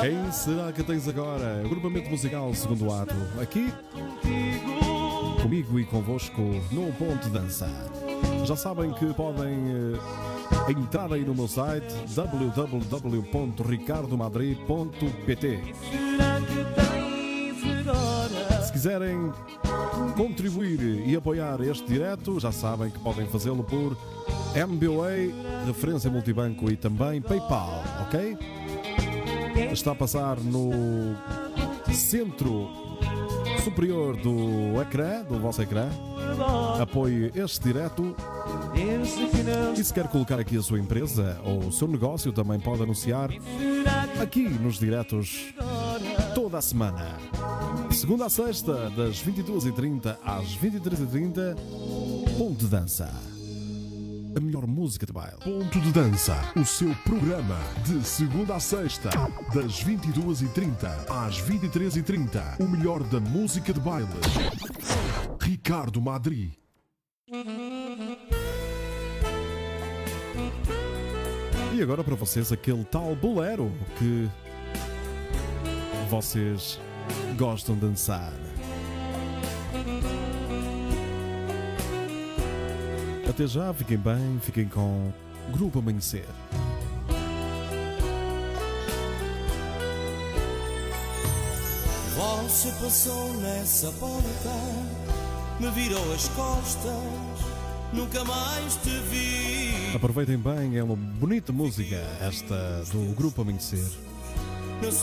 Quem 0.07 0.31
será 0.31 0.71
que 0.71 0.85
tens 0.85 1.09
agora? 1.09 1.63
O 1.65 1.69
grupamento 1.69 2.09
musical 2.09 2.55
segundo 2.55 2.93
ato, 2.93 3.13
aqui 3.43 3.73
comigo 5.43 5.81
e 5.81 5.85
convosco 5.85 6.41
no 6.71 6.93
Ponto 6.93 7.29
Dança. 7.29 7.69
Já 8.45 8.55
sabem 8.55 8.93
que 8.93 9.13
podem 9.15 9.53
eh, 9.53 10.71
entrar 10.71 11.13
aí 11.13 11.25
no 11.25 11.35
meu 11.35 11.49
site 11.49 11.93
agora? 17.81 18.63
Se 18.63 18.73
quiserem 18.73 19.33
contribuir 20.17 21.05
e 21.05 21.17
apoiar 21.17 21.61
este 21.63 21.85
direto, 21.85 22.39
já 22.39 22.53
sabem 22.53 22.91
que 22.91 22.99
podem 23.01 23.27
fazê-lo 23.27 23.65
por 23.65 23.97
MBWay, 24.55 25.35
referência 25.67 26.09
multibanco 26.09 26.71
e 26.71 26.77
também 26.77 27.21
PayPal, 27.21 27.83
ok? 28.03 28.56
Está 29.73 29.93
a 29.93 29.95
passar 29.95 30.39
no 30.41 31.17
centro 31.93 32.69
superior 33.65 34.17
do 34.17 34.81
ecrã, 34.81 35.23
do 35.25 35.39
vosso 35.39 35.63
ecrã. 35.63 35.89
Apoie 36.81 37.33
este 37.35 37.65
direto. 37.65 38.15
E 39.79 39.83
se 39.83 39.93
quer 39.93 40.09
colocar 40.09 40.39
aqui 40.39 40.57
a 40.57 40.63
sua 40.63 40.79
empresa 40.79 41.41
ou 41.45 41.69
o 41.69 41.73
seu 41.73 41.89
negócio, 41.89 42.33
também 42.33 42.61
pode 42.61 42.83
anunciar 42.83 43.31
aqui 44.21 44.49
nos 44.49 44.79
diretos 44.79 45.55
toda 46.35 46.59
a 46.59 46.63
semana. 46.63 47.17
Segunda 47.91 48.27
a 48.27 48.29
sexta, 48.29 48.91
das 48.91 49.23
22h30 49.23 50.17
às 50.25 50.57
23h30, 50.59 51.57
Ponto 52.37 52.59
de 52.59 52.67
Dança. 52.67 53.36
A 54.37 54.41
melhor 54.41 54.67
música 54.67 55.07
de 55.07 55.15
baile. 55.15 55.39
Ponto 55.43 55.81
de 55.81 55.91
Dança, 55.91 56.37
o 56.55 56.63
seu 56.63 56.95
programa 56.97 57.57
de 57.87 58.07
segunda 58.07 58.57
a 58.57 58.61
sexta, 58.61 59.09
das 59.55 59.83
22h30 59.83 61.07
às 61.09 61.41
23h30. 61.41 62.61
O 62.61 62.69
melhor 62.69 63.03
da 63.05 63.19
música 63.19 63.73
de 63.73 63.81
baile. 63.81 64.07
Ricardo 65.41 66.03
Madri. 66.03 66.53
E 71.75 71.83
agora 71.83 72.05
para 72.05 72.15
vocês 72.15 72.53
aquele 72.53 72.85
tal 72.85 73.17
bolero 73.17 73.73
que 73.99 74.29
vocês 76.11 76.79
gostam 77.39 77.75
de 77.75 77.81
dançar. 77.81 78.35
Até 83.37 83.47
já, 83.47 83.71
fiquem 83.75 83.99
bem, 83.99 84.41
fiquem 84.41 84.67
com 84.67 85.13
Grupo 85.53 85.81
Amanhecer. 85.81 86.25
Você 92.17 92.71
passou 92.83 93.35
nessa 93.35 93.93
porta, 93.93 94.55
me 95.61 95.71
virou 95.73 96.15
as 96.15 96.29
costas, 96.29 96.91
nunca 97.93 98.25
mais 98.25 98.77
te 98.77 98.99
vi. 99.11 99.95
Aproveitem 99.95 100.39
bem, 100.39 100.79
é 100.79 100.83
uma 100.83 100.97
bonita 100.97 101.53
música 101.53 101.97
esta 102.23 102.85
do 102.91 103.15
Grupo 103.15 103.43
Amanhecer. 103.43 103.87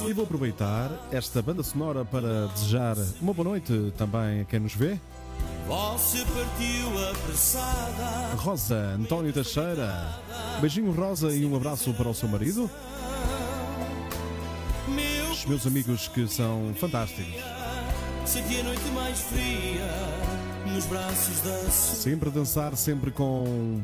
E 0.07 0.13
vou 0.13 0.23
aproveitar 0.23 0.89
esta 1.11 1.39
banda 1.39 1.61
sonora 1.61 2.03
para 2.03 2.47
desejar 2.47 2.95
uma 3.21 3.31
boa 3.31 3.49
noite 3.49 3.93
também 3.95 4.41
a 4.41 4.45
quem 4.45 4.59
nos 4.59 4.73
vê. 4.73 4.99
Você 5.67 6.25
partiu 6.25 7.09
apressada. 7.09 8.35
Rosa 8.35 8.95
António 8.99 9.31
Teixeira. 9.31 10.19
Beijinho 10.59 10.91
Rosa 10.91 11.33
e 11.33 11.45
um 11.45 11.55
abraço 11.55 11.93
para 11.93 12.09
o 12.09 12.13
seu 12.13 12.27
marido. 12.27 12.69
Os 15.31 15.45
meus 15.45 15.65
amigos 15.65 16.07
que 16.07 16.27
são 16.27 16.73
fantásticos. 16.79 17.33
senti 18.25 18.59
a 18.59 18.63
noite 18.63 18.85
mais 18.93 19.19
fria 19.19 19.89
nos 20.73 20.85
braços 20.85 21.41
da. 21.41 21.57
Sempre 21.69 22.29
a 22.29 22.31
dançar, 22.31 22.75
sempre 22.77 23.11
com 23.11 23.81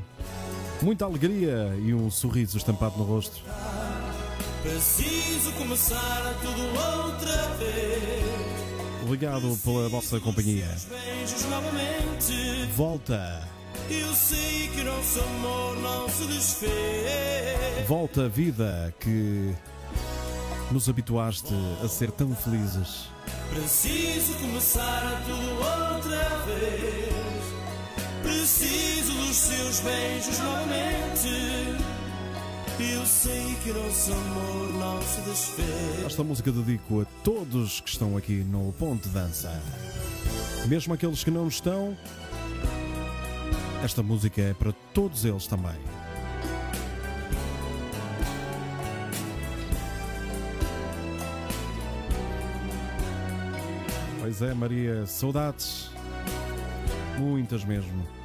muita 0.81 1.05
alegria 1.05 1.75
e 1.81 1.93
um 1.93 2.09
sorriso 2.11 2.57
estampado 2.57 2.97
no 2.97 3.03
rosto. 3.03 3.41
Preciso 4.63 5.51
começar 5.53 6.35
tudo 6.41 6.61
outra 6.63 7.55
vez. 7.57 7.98
Obrigado 9.09 9.57
pela 9.63 9.89
vossa 9.89 10.19
companhia. 10.19 10.67
Volta, 12.75 13.41
Eu 13.89 14.13
sei 14.13 14.67
que 14.67 14.83
nosso 14.83 15.19
amor 15.19 15.77
não 15.81 16.07
se 16.07 16.25
desfez. 16.25 17.87
volta 17.87 18.29
vida 18.29 18.93
que 18.99 19.51
nos 20.71 20.87
habituaste 20.87 21.51
a 21.83 21.87
ser 21.87 22.11
tão 22.11 22.35
felizes. 22.35 23.09
Preciso 23.51 24.31
começar 24.35 25.23
tudo 25.25 25.53
outra 25.55 26.45
vez. 26.45 27.09
Preciso 28.21 29.11
dos 29.13 29.35
seus 29.35 29.79
beijos 29.79 30.37
novamente. 30.37 31.98
Eu 32.79 33.05
sei 33.05 33.55
que 33.61 33.73
nosso 33.73 34.13
amor 34.13 34.73
não 34.75 35.01
se 35.01 35.19
desfez. 35.21 36.05
Esta 36.05 36.23
música 36.23 36.49
dedico 36.49 37.01
a 37.01 37.05
todos 37.25 37.81
que 37.81 37.89
estão 37.89 38.15
aqui 38.15 38.41
no 38.43 38.71
Ponto 38.71 39.05
de 39.05 39.13
Dança. 39.13 39.61
Mesmo 40.65 40.93
aqueles 40.93 41.21
que 41.21 41.29
não 41.29 41.49
estão, 41.49 41.97
esta 43.83 44.01
música 44.01 44.41
é 44.41 44.53
para 44.53 44.71
todos 44.93 45.25
eles 45.25 45.45
também. 45.45 45.75
Pois 54.21 54.41
é, 54.41 54.53
Maria, 54.53 55.05
saudades. 55.05 55.91
Muitas 57.17 57.65
mesmo. 57.65 58.18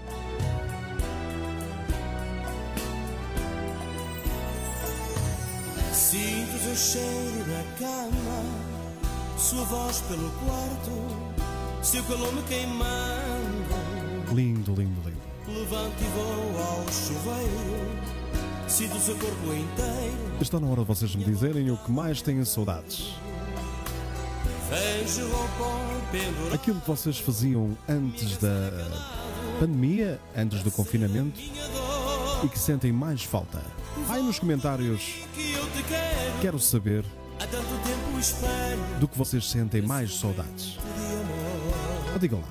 Sinto 6.14 6.76
seu 6.76 6.76
cheiro 6.76 7.44
na 7.48 7.76
cama, 7.76 8.44
sua 9.36 9.64
voz 9.64 10.00
pelo 10.02 10.30
quarto, 10.30 11.82
seu 11.82 12.04
calor 12.04 12.32
me 12.32 12.40
queimando. 12.42 14.32
Lindo, 14.32 14.74
lindo, 14.76 15.00
lindo. 15.04 15.20
Levanto 15.48 15.96
e 16.00 16.04
vou 16.14 16.62
ao 16.62 16.92
chuveiro, 16.92 17.98
sinto 18.68 18.96
o 18.96 19.00
seu 19.00 19.16
corpo 19.16 19.46
inteiro. 19.46 20.40
Está 20.40 20.60
na 20.60 20.68
hora 20.68 20.82
de 20.82 20.86
vocês 20.86 21.16
me 21.16 21.24
dizerem 21.24 21.68
o 21.72 21.76
que 21.78 21.90
mais 21.90 22.22
têm 22.22 22.44
saudades. 22.44 23.16
Aquilo 26.52 26.80
que 26.80 26.86
vocês 26.86 27.18
faziam 27.18 27.76
antes 27.88 28.36
da 28.36 28.70
pandemia, 29.58 30.20
antes 30.36 30.62
do 30.62 30.70
confinamento 30.70 31.40
e 32.44 32.48
que 32.48 32.58
sentem 32.58 32.92
mais 32.92 33.24
falta. 33.24 33.60
Aí 34.08 34.22
nos 34.22 34.38
comentários 34.38 35.24
quero. 36.40 36.58
saber 36.58 37.04
do 39.00 39.08
que 39.08 39.18
vocês 39.18 39.50
sentem 39.50 39.82
mais 39.82 40.18
saudades. 40.18 40.78
Ou 42.12 42.18
digam 42.18 42.40
lá. 42.40 42.48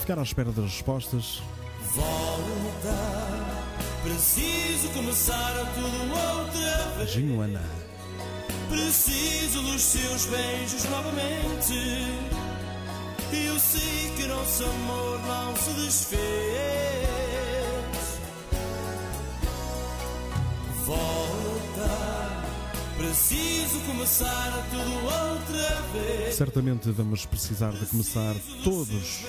Ficar 0.00 0.18
à 0.18 0.22
espera 0.22 0.50
das 0.52 0.64
respostas. 0.64 1.42
Volta, 1.94 2.96
preciso 4.02 4.88
começar 4.94 5.52
tudo 5.74 6.10
outra 6.12 7.04
vez. 7.04 7.14
Preciso 8.68 9.62
dos 9.62 9.82
seus 9.82 10.26
beijos 10.26 10.84
novamente. 10.84 12.06
Eu 13.32 13.58
sei 13.58 14.12
que 14.16 14.26
nosso 14.26 14.64
amor 14.64 15.20
não 15.20 15.56
se 15.56 15.70
desfez. 15.72 16.20
Volta, 20.84 21.21
preciso 23.12 23.78
começar 23.80 24.66
tudo 24.70 25.04
outra 25.04 25.82
vez. 25.92 26.34
Certamente 26.34 26.90
vamos 26.90 27.26
precisar 27.26 27.72
de 27.72 27.84
começar 27.84 28.34
todos 28.64 29.26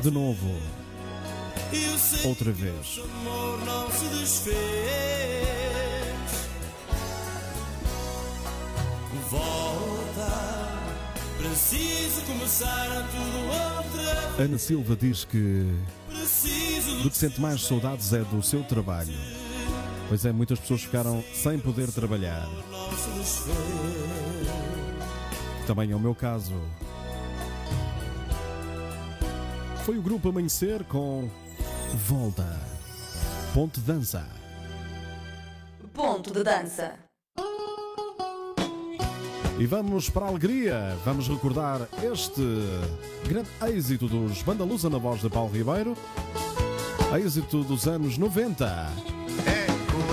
de 0.00 0.10
novo, 0.12 0.56
outra 2.24 2.52
vez. 2.52 3.00
amor 3.00 3.58
não 3.64 3.90
se 3.90 4.04
desfez. 4.20 4.54
Volta, 9.28 10.78
preciso 11.36 12.20
começar 12.20 13.08
tudo 13.10 13.46
outra 13.48 14.28
vez. 14.28 14.40
Ana 14.40 14.58
Silva 14.58 14.94
diz 14.94 15.24
que 15.24 15.66
Preciso 16.08 17.02
do 17.02 17.10
que 17.10 17.16
sente 17.16 17.40
mais 17.40 17.62
saudades 17.62 18.12
é 18.12 18.20
do 18.20 18.40
seu 18.44 18.62
trabalho. 18.62 19.12
Pois 20.14 20.24
é, 20.24 20.30
muitas 20.30 20.60
pessoas 20.60 20.84
ficaram 20.84 21.24
sem 21.32 21.58
poder 21.58 21.90
trabalhar. 21.90 22.46
Também 25.66 25.90
é 25.90 25.96
o 25.96 25.98
meu 25.98 26.14
caso. 26.14 26.54
Foi 29.84 29.98
o 29.98 30.02
grupo 30.02 30.28
Amanhecer 30.28 30.84
com 30.84 31.28
Volta. 32.06 32.46
Ponte 33.52 33.80
Dança. 33.80 34.24
Ponto 35.92 36.32
de 36.32 36.44
dança. 36.44 36.94
E 39.58 39.66
vamos 39.66 40.08
para 40.08 40.26
a 40.26 40.28
alegria. 40.28 40.96
Vamos 41.04 41.26
recordar 41.26 41.88
este 42.04 42.40
grande 43.26 43.48
êxito 43.66 44.06
dos 44.06 44.42
Bandalusa 44.42 44.88
na 44.88 44.98
voz 44.98 45.20
de 45.20 45.28
Paulo 45.28 45.52
Ribeiro. 45.52 45.96
Êxito 47.20 47.64
dos 47.64 47.88
anos 47.88 48.16
90. 48.16 49.24
Eco, 49.46 49.63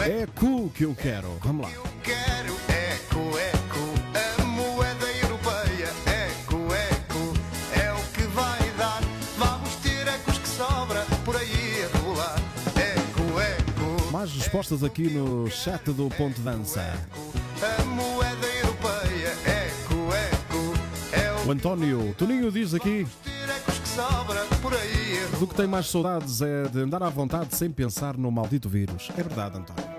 É 0.03 0.25
cu 0.35 0.69
que 0.69 0.83
eu 0.85 0.95
quero. 0.95 1.37
Vamos 1.43 1.65
lá. 1.67 1.71
eu 1.73 1.83
quero 2.03 2.53
eco, 2.69 3.37
eco, 3.37 4.41
a 4.41 4.45
moeda 4.45 5.05
europeia. 5.23 5.89
Eco, 6.05 6.73
eco, 6.73 7.33
é 7.79 7.93
o 7.93 8.03
que 8.13 8.23
vai 8.33 8.59
dar. 8.77 9.01
Vamos 9.37 9.75
ter 9.75 10.07
ecos 10.07 10.37
que 10.39 10.47
sobra 10.49 11.05
por 11.23 11.35
aí 11.35 11.83
a 11.83 11.97
rolar. 11.99 12.39
Eco, 12.75 13.39
eco, 13.39 14.11
Mais 14.11 14.31
respostas 14.31 14.83
aqui 14.83 15.03
no 15.03 15.49
chat 15.49 15.83
do 15.91 16.09
Ponte 16.09 16.41
Dança. 16.41 16.81
a 17.61 17.83
moeda 17.83 18.47
europeia. 18.47 19.29
Eco, 19.45 20.13
eco, 20.13 20.73
é 21.13 21.47
O 21.47 21.51
António 21.51 22.15
Toninho 22.17 22.51
diz 22.51 22.73
aqui: 22.73 23.05
do 25.39 25.47
que 25.47 25.55
tem 25.55 25.67
mais 25.67 25.87
saudades 25.89 26.41
é 26.41 26.63
de 26.63 26.79
andar 26.79 27.03
à 27.03 27.09
vontade 27.09 27.55
sem 27.55 27.69
pensar 27.69 28.15
no 28.17 28.31
maldito 28.31 28.69
vírus. 28.69 29.09
É 29.17 29.23
verdade, 29.23 29.57
António. 29.57 29.90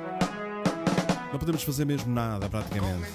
Não 1.32 1.38
podemos 1.38 1.62
fazer 1.62 1.86
mesmo 1.86 2.12
nada, 2.12 2.46
praticamente. 2.46 3.08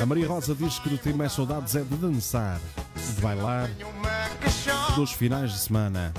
A 0.00 0.06
Maria 0.06 0.28
Rosa 0.28 0.54
diz 0.54 0.78
que 0.78 0.90
que 0.90 0.98
tem 0.98 1.12
mais 1.12 1.32
saudades 1.32 1.74
é 1.74 1.80
de 1.80 1.96
dançar, 1.96 2.60
de 2.94 3.20
bailar, 3.20 3.68
dos 4.94 5.10
finais 5.10 5.52
de 5.52 5.58
semana. 5.58 6.14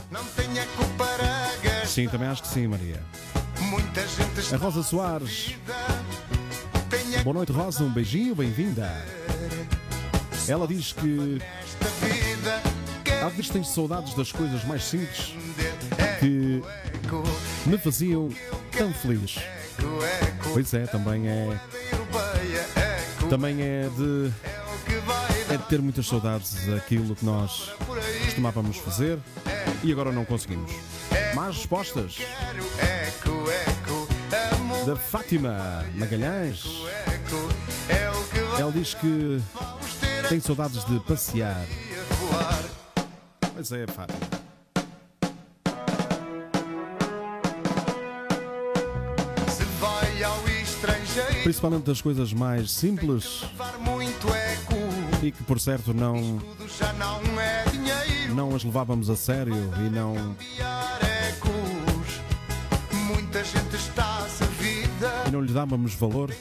Sim, 1.86 2.10
também 2.10 2.28
acho 2.28 2.42
que 2.42 2.50
sim, 2.50 2.68
Maria. 2.68 3.02
A 4.54 4.58
Rosa 4.58 4.84
Soares. 4.84 5.56
Boa 7.24 7.34
noite, 7.34 7.52
Rosa. 7.54 7.84
Um 7.84 7.90
beijinho, 7.90 8.36
bem-vinda. 8.36 8.92
Ela 10.48 10.68
diz 10.68 10.92
que 10.92 11.42
às 13.26 13.34
vezes 13.34 13.50
tem 13.50 13.64
saudades 13.64 14.14
das 14.14 14.32
coisas 14.32 14.64
mais 14.66 14.84
simples 14.84 15.34
que 16.20 16.62
me 17.68 17.78
faziam 17.78 18.30
tão 18.72 18.94
feliz. 18.94 19.36
Pois 20.54 20.74
é, 20.74 20.88
também 20.88 21.28
é, 21.28 21.60
também 23.30 23.62
é 23.62 23.90
de, 23.90 24.32
É 25.54 25.58
de 25.58 25.64
ter 25.68 25.82
muitas 25.82 26.08
saudades 26.08 26.66
daquilo 26.66 27.16
que 27.16 27.26
nós 27.26 27.72
costumávamos 28.26 28.78
fazer 28.78 29.20
e 29.84 29.92
agora 29.92 30.12
não 30.14 30.24
conseguimos. 30.24 30.72
Mais 31.36 31.58
respostas 31.58 32.18
da 34.86 34.96
Fátima 34.96 35.86
Magalhães. 35.96 36.64
Ela 38.58 38.72
diz 38.72 38.94
que 38.94 39.42
tem 40.30 40.40
saudades 40.40 40.86
de 40.86 41.00
passear. 41.02 41.66
Pois 43.54 43.72
é, 43.74 43.86
Fátima. 43.88 44.37
Principalmente 51.48 51.86
das 51.86 52.02
coisas 52.02 52.34
mais 52.34 52.70
simples 52.70 53.42
e 55.24 55.32
que, 55.32 55.42
por 55.44 55.62
certo, 55.62 55.94
não, 55.94 56.42
não 58.36 58.54
as 58.54 58.66
levávamos 58.66 59.10
a 59.10 59.16
sério 59.16 59.56
e 59.56 59.90
não, 59.90 60.36
e 65.26 65.32
não 65.32 65.40
lhe 65.40 65.54
dávamos 65.54 65.94
valor. 65.94 66.36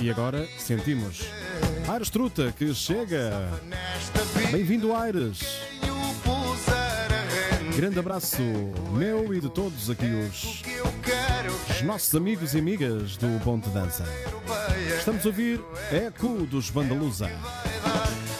E 0.00 0.08
agora 0.08 0.46
sentimos. 0.58 1.24
Aires 1.88 2.08
Truta, 2.08 2.54
que 2.56 2.72
chega. 2.72 3.50
Bem-vindo, 4.52 4.94
Aires. 4.94 5.40
Grande 7.74 7.98
abraço 7.98 8.42
meu 8.92 9.34
e 9.34 9.40
de 9.40 9.50
todos 9.50 9.90
aqui 9.90 10.06
os, 10.06 10.62
os 11.70 11.82
nossos 11.82 12.14
amigos 12.14 12.54
e 12.54 12.58
amigas 12.58 13.16
do 13.16 13.40
Ponte 13.42 13.68
Dança. 13.70 14.04
europeia. 14.24 14.96
Estamos 14.96 15.24
a 15.24 15.28
ouvir 15.28 15.60
Eco 15.90 16.46
dos 16.46 16.70
dar. 16.70 17.30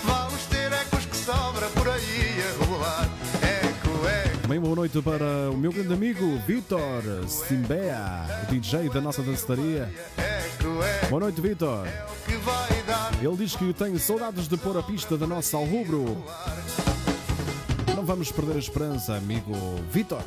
Vamos 0.04 0.46
ter 0.46 0.72
ecos 0.72 1.04
que 1.06 1.16
sobra 1.16 1.66
por 1.68 1.88
aí 1.88 2.36
a 2.42 2.64
rolar. 2.64 3.08
Também 4.42 4.60
boa 4.60 4.76
noite 4.76 5.02
para 5.02 5.50
o 5.50 5.56
meu 5.56 5.72
grande 5.72 5.92
amigo 5.92 6.38
Vitor 6.46 7.02
Simbea, 7.26 8.44
o 8.44 8.52
DJ 8.52 8.88
da 8.90 9.00
nossa 9.00 9.20
dançaria. 9.22 9.92
Boa 11.10 11.20
noite, 11.20 11.40
Vitor. 11.40 11.86
Ele 13.20 13.36
diz 13.36 13.56
que 13.56 13.72
tem 13.72 13.98
saudades 13.98 14.46
de 14.46 14.56
pôr 14.56 14.76
a 14.78 14.82
pista 14.82 15.16
da 15.18 15.26
nossa 15.26 15.56
Alrubro. 15.56 16.24
Não 17.96 18.04
vamos 18.04 18.30
perder 18.30 18.54
a 18.56 18.58
esperança, 18.58 19.16
amigo 19.16 19.52
Vitor. 19.90 20.22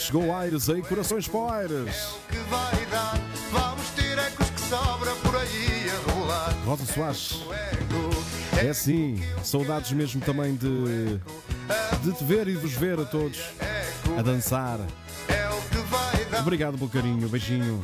Chegou 0.00 0.34
Aires 0.34 0.68
aí, 0.70 0.82
corações 0.82 1.28
para 1.28 1.54
Aires. 1.54 2.14
Que 2.28 2.38
vai 2.48 2.86
dar. 2.86 3.18
Vamos 3.52 3.88
ter 3.90 4.18
ecos 4.18 4.48
que 4.50 4.60
sobra 4.60 5.10
por 5.16 5.36
aí 5.36 5.90
a 5.90 6.12
rolar. 6.12 6.54
Rosa 6.64 6.86
Soares, 6.86 7.42
Eco, 7.72 8.64
é 8.64 8.68
assim, 8.70 9.22
saudades 9.42 9.92
mesmo 9.92 10.20
também 10.20 10.54
de, 10.54 11.18
de 12.02 12.12
te 12.12 12.24
ver 12.24 12.48
e 12.48 12.52
de 12.52 12.58
vos 12.58 12.72
ver 12.72 12.98
a 12.98 13.04
todos 13.04 13.38
a 14.16 14.22
dançar. 14.22 14.78
é 15.28 15.48
o 15.48 15.60
que 15.68 15.76
vai 15.88 16.24
dar. 16.26 16.40
Obrigado 16.40 16.78
pelo 16.78 16.90
carinho, 16.90 17.28
beijinho. 17.28 17.80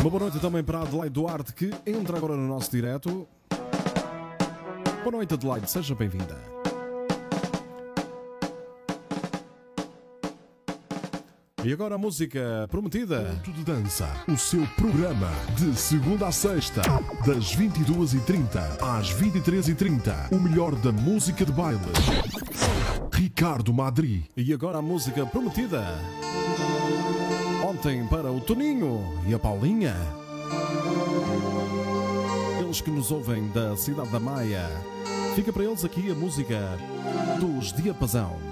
Uma 0.00 0.10
boa 0.10 0.22
noite 0.24 0.38
também 0.38 0.62
para 0.62 0.78
a 0.78 0.82
Adelaide 0.82 1.10
Duarte, 1.10 1.52
que 1.52 1.70
entra 1.84 2.16
agora 2.16 2.36
no 2.36 2.46
nosso 2.46 2.70
direto. 2.70 3.28
Boa 5.02 5.12
noite, 5.12 5.34
Adelaide, 5.34 5.70
seja 5.70 5.94
bem-vinda. 5.94 6.57
E 11.64 11.72
agora 11.72 11.96
a 11.96 11.98
música 11.98 12.68
prometida. 12.70 13.34
Ponto 13.34 13.52
de 13.52 13.64
Dança, 13.64 14.08
o 14.28 14.36
seu 14.36 14.64
programa 14.76 15.28
de 15.56 15.74
segunda 15.74 16.28
a 16.28 16.32
sexta, 16.32 16.82
das 17.26 17.56
22h30 17.56 18.80
às 18.80 19.12
23h30. 19.12 20.30
O 20.30 20.40
melhor 20.40 20.76
da 20.76 20.92
música 20.92 21.44
de 21.44 21.50
baile. 21.50 21.80
Ricardo 23.12 23.74
Madri. 23.74 24.24
E 24.36 24.52
agora 24.52 24.78
a 24.78 24.82
música 24.82 25.26
prometida. 25.26 25.84
Ontem 27.68 28.06
para 28.06 28.30
o 28.30 28.40
Toninho 28.40 29.20
e 29.26 29.34
a 29.34 29.38
Paulinha. 29.38 29.96
Eles 32.60 32.80
que 32.80 32.90
nos 32.90 33.10
ouvem 33.10 33.48
da 33.48 33.76
Cidade 33.76 34.10
da 34.10 34.20
Maia. 34.20 34.64
Fica 35.34 35.52
para 35.52 35.64
eles 35.64 35.84
aqui 35.84 36.08
a 36.08 36.14
música 36.14 36.78
dos 37.40 37.72
Diapasão. 37.72 38.47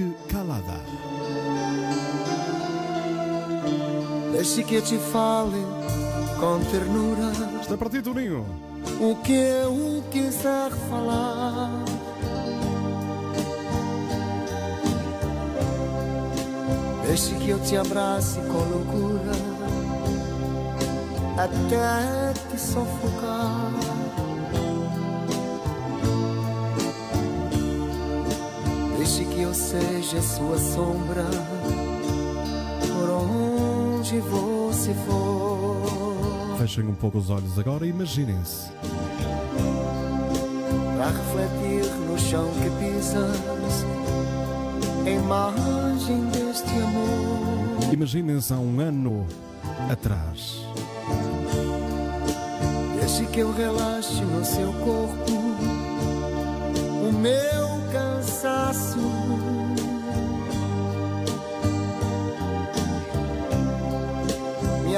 Fique 0.00 0.14
calada. 0.32 0.80
Deixe 4.32 4.64
que 4.64 4.76
eu 4.76 4.82
te 4.82 4.96
fale 4.96 5.62
com 6.38 6.58
ternura 6.70 7.30
Está 7.60 7.76
para 7.76 7.90
ti, 7.90 8.00
Toninho. 8.00 8.46
o 8.98 9.14
que 9.16 9.34
eu 9.34 10.02
quiser 10.10 10.70
falar. 10.88 11.84
Deixe 17.06 17.34
que 17.34 17.50
eu 17.50 17.60
te 17.60 17.76
abrace 17.76 18.40
com 18.40 18.58
loucura 18.70 19.32
até 21.36 22.32
te 22.48 22.58
sufocar. 22.58 23.99
Que 29.40 29.44
eu 29.44 29.54
seja 29.54 30.20
sua 30.20 30.58
sombra 30.58 31.24
por 32.86 33.08
onde 33.08 34.20
você 34.20 34.92
for. 35.06 36.58
Fechem 36.58 36.86
um 36.86 36.94
pouco 36.94 37.16
os 37.16 37.30
olhos 37.30 37.58
agora 37.58 37.86
e 37.86 37.88
imaginem-se. 37.88 38.70
Para 40.98 41.06
refletir 41.06 41.90
no 42.06 42.18
chão 42.18 42.50
que 42.52 42.68
pisas, 42.84 43.86
a 45.06 45.10
imagem 45.10 46.20
deste 46.26 46.74
amor. 46.74 47.94
Imaginem-se 47.94 48.52
há 48.52 48.58
um 48.58 48.78
ano 48.78 49.26
atrás. 49.90 50.66
Deixe 53.00 53.24
que 53.24 53.38
eu 53.38 53.54
relaxe 53.54 54.20
no 54.20 54.44
seu 54.44 54.70
corpo, 54.84 55.32
o 57.08 57.12
meu 57.14 57.59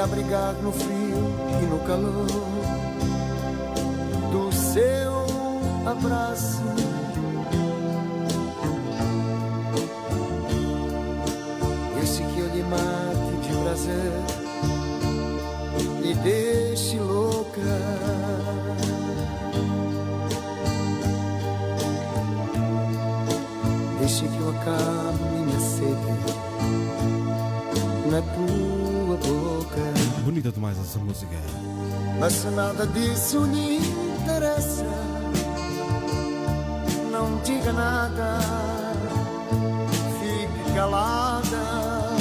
abrigar 0.03 0.53
no 0.61 0.71
frio 0.71 1.17
e 1.61 1.65
no 1.65 1.79
calor 1.79 2.27
do 4.31 4.51
seu 4.51 5.25
abraço. 5.89 6.61
Deixe 11.95 12.23
que 12.23 12.39
eu 12.39 12.47
lhe 12.49 12.63
mate 12.63 13.47
de 13.47 13.57
prazer 13.63 14.43
me 16.03 16.13
deixe 16.15 16.99
louca. 16.99 17.61
Deixe 23.99 24.27
que 24.27 24.37
eu 24.37 24.49
acabe 24.49 25.23
minha 25.31 25.59
sede 25.59 26.13
na 28.11 28.21
tua 28.21 28.67
boca. 28.67 28.82
Bonita 30.23 30.51
demais 30.51 30.77
essa 30.79 30.99
música. 30.99 31.35
Mas 32.19 32.33
se 32.33 32.47
nada 32.47 32.87
disso 32.87 33.45
lhe 33.45 33.77
interessa, 33.77 34.85
não 37.11 37.41
diga 37.43 37.73
nada, 37.73 38.39
fique 40.19 40.73
calada. 40.73 42.13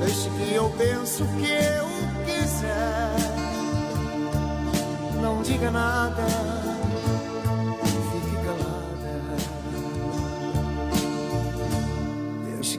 Deixe 0.00 0.30
que 0.30 0.54
eu 0.54 0.68
penso 0.76 1.24
o 1.24 1.28
que 1.36 1.50
eu 1.50 1.88
quiser, 2.26 3.14
não 5.22 5.42
diga 5.42 5.70
nada, 5.70 6.26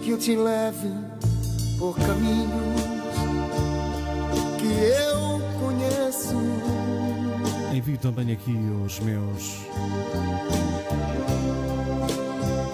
que 0.01 0.09
eu 0.09 0.17
te 0.17 0.35
leve 0.35 0.89
por 1.77 1.95
caminhos 1.95 2.50
Envio 7.73 7.97
também 7.97 8.31
aqui 8.33 8.53
os 8.85 8.99
meus. 8.99 9.59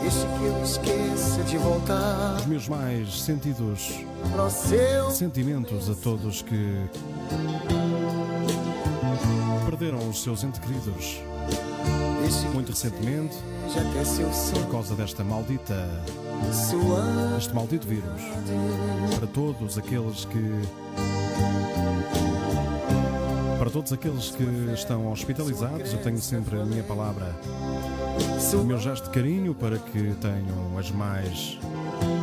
Deixe 0.01 0.25
que 0.25 0.45
eu 0.45 0.63
esqueça 0.63 1.43
de 1.43 1.57
voltar 1.57 2.37
os 2.37 2.45
meus 2.45 2.67
mais 2.67 3.21
sentidos 3.21 3.93
sentimentos 5.11 5.89
a 5.89 5.95
todos 5.95 6.41
que 6.41 6.89
perderam 9.65 10.09
os 10.09 10.23
seus 10.23 10.43
entes 10.43 10.59
queridos. 10.59 11.21
Muito 12.53 12.69
recentemente 12.69 13.37
por 14.53 14.71
causa 14.71 14.95
desta 14.95 15.23
maldita 15.23 15.87
este 17.37 17.53
maldito 17.53 17.87
vírus. 17.87 18.21
Para 19.17 19.27
todos 19.27 19.77
aqueles 19.77 20.25
que 20.25 20.61
para 23.67 23.73
todos 23.73 23.91
aqueles 23.91 24.31
que 24.31 24.45
estão 24.73 25.11
hospitalizados, 25.11 25.91
eu 25.91 25.99
tenho 25.99 26.21
sempre 26.21 26.57
a 26.57 26.63
minha 26.63 26.83
palavra, 26.83 27.35
o 28.53 28.63
meu 28.63 28.79
gesto 28.79 29.03
de 29.03 29.09
carinho 29.09 29.53
para 29.53 29.77
que 29.77 30.15
tenham 30.21 30.77
as 30.77 30.89
mais 30.89 31.59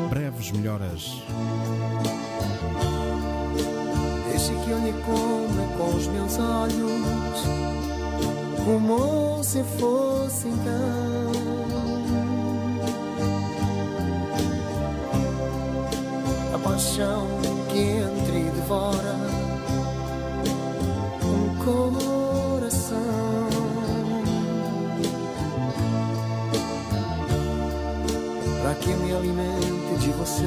breves 0.08 0.50
melhoras. 0.52 1.22
Deixe 4.30 4.54
que 4.54 4.70
eu 4.70 4.78
lhe 4.78 4.94
coma 5.02 5.68
com 5.76 5.94
os 5.94 6.06
meus 6.06 6.38
olhos, 6.38 7.42
como 8.64 9.44
se 9.44 9.62
fosse 9.78 10.48
então. 10.48 11.32
A 16.54 16.58
paixão 16.58 17.33
que 28.84 28.94
me 28.94 29.12
alimente 29.12 29.98
de 29.98 30.10
você. 30.10 30.44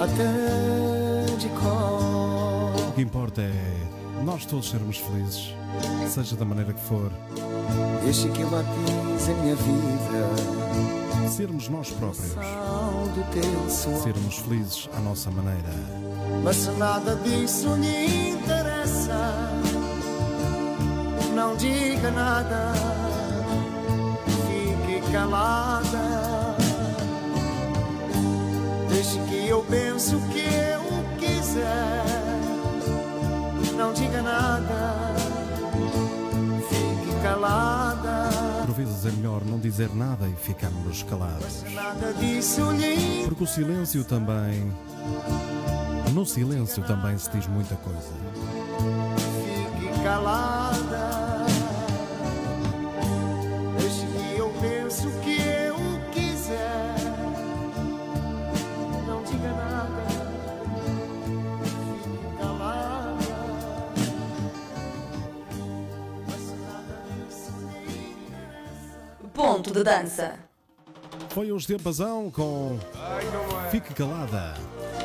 Até 0.00 1.36
de 1.36 1.48
cor. 1.60 2.88
O 2.88 2.92
que 2.92 3.02
importa 3.02 3.42
é 3.42 4.22
nós 4.24 4.46
todos 4.46 4.70
sermos 4.70 4.98
felizes, 4.98 5.54
seja 6.08 6.36
da 6.36 6.44
maneira 6.44 6.72
que 6.72 6.80
for, 6.80 7.10
Deixe 8.04 8.28
que 8.30 8.40
eu 8.40 8.50
batize 8.50 9.30
a 9.30 9.34
minha 9.34 9.54
vida. 9.54 11.28
Sermos 11.28 11.68
nós 11.68 11.90
próprios, 11.90 12.32
sermos 14.02 14.38
felizes 14.38 14.88
à 14.96 15.00
nossa 15.00 15.30
maneira. 15.30 15.70
Mas 16.42 16.56
se 16.56 16.70
nada 16.72 17.14
disso 17.16 17.74
lhe 17.76 18.30
interessa. 18.30 19.34
Não 21.34 21.54
diga 21.56 22.10
nada. 22.10 22.72
Fique 24.46 25.12
calada 25.12 25.79
quiser 31.50 32.04
Não 33.76 33.92
diga 33.92 34.22
nada 34.22 35.14
Fique 36.68 37.22
calada 37.22 38.30
Por 38.66 38.74
vezes 38.74 39.06
é 39.06 39.10
melhor 39.10 39.44
não 39.44 39.58
dizer 39.58 39.90
nada 39.94 40.28
e 40.28 40.34
ficarmos 40.34 41.02
calados. 41.02 41.64
Porque 43.26 43.44
o 43.44 43.46
silêncio 43.46 44.04
também. 44.04 44.72
No 46.12 46.24
silêncio 46.24 46.82
também 46.84 47.18
se 47.18 47.30
diz 47.30 47.46
muita 47.48 47.74
coisa. 47.76 48.12
Fique 49.78 50.02
calada. 50.04 50.89
Ponto 69.70 69.78
de 69.78 69.84
dança. 69.84 70.34
Foi 71.28 71.52
os 71.52 71.64
Tempazão 71.64 72.28
com 72.28 72.76
Fique 73.70 73.94
Calada. 73.94 74.54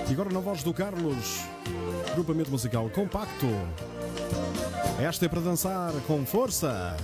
E 0.10 0.12
agora 0.12 0.32
na 0.32 0.40
voz 0.40 0.64
do 0.64 0.74
Carlos, 0.74 1.42
grupamento 2.16 2.50
musical 2.50 2.90
compacto. 2.90 3.46
Esta 5.00 5.28
é 5.28 5.30
para 5.30 5.42
dançar 5.42 5.92
com 6.08 6.26
força. 6.26 6.98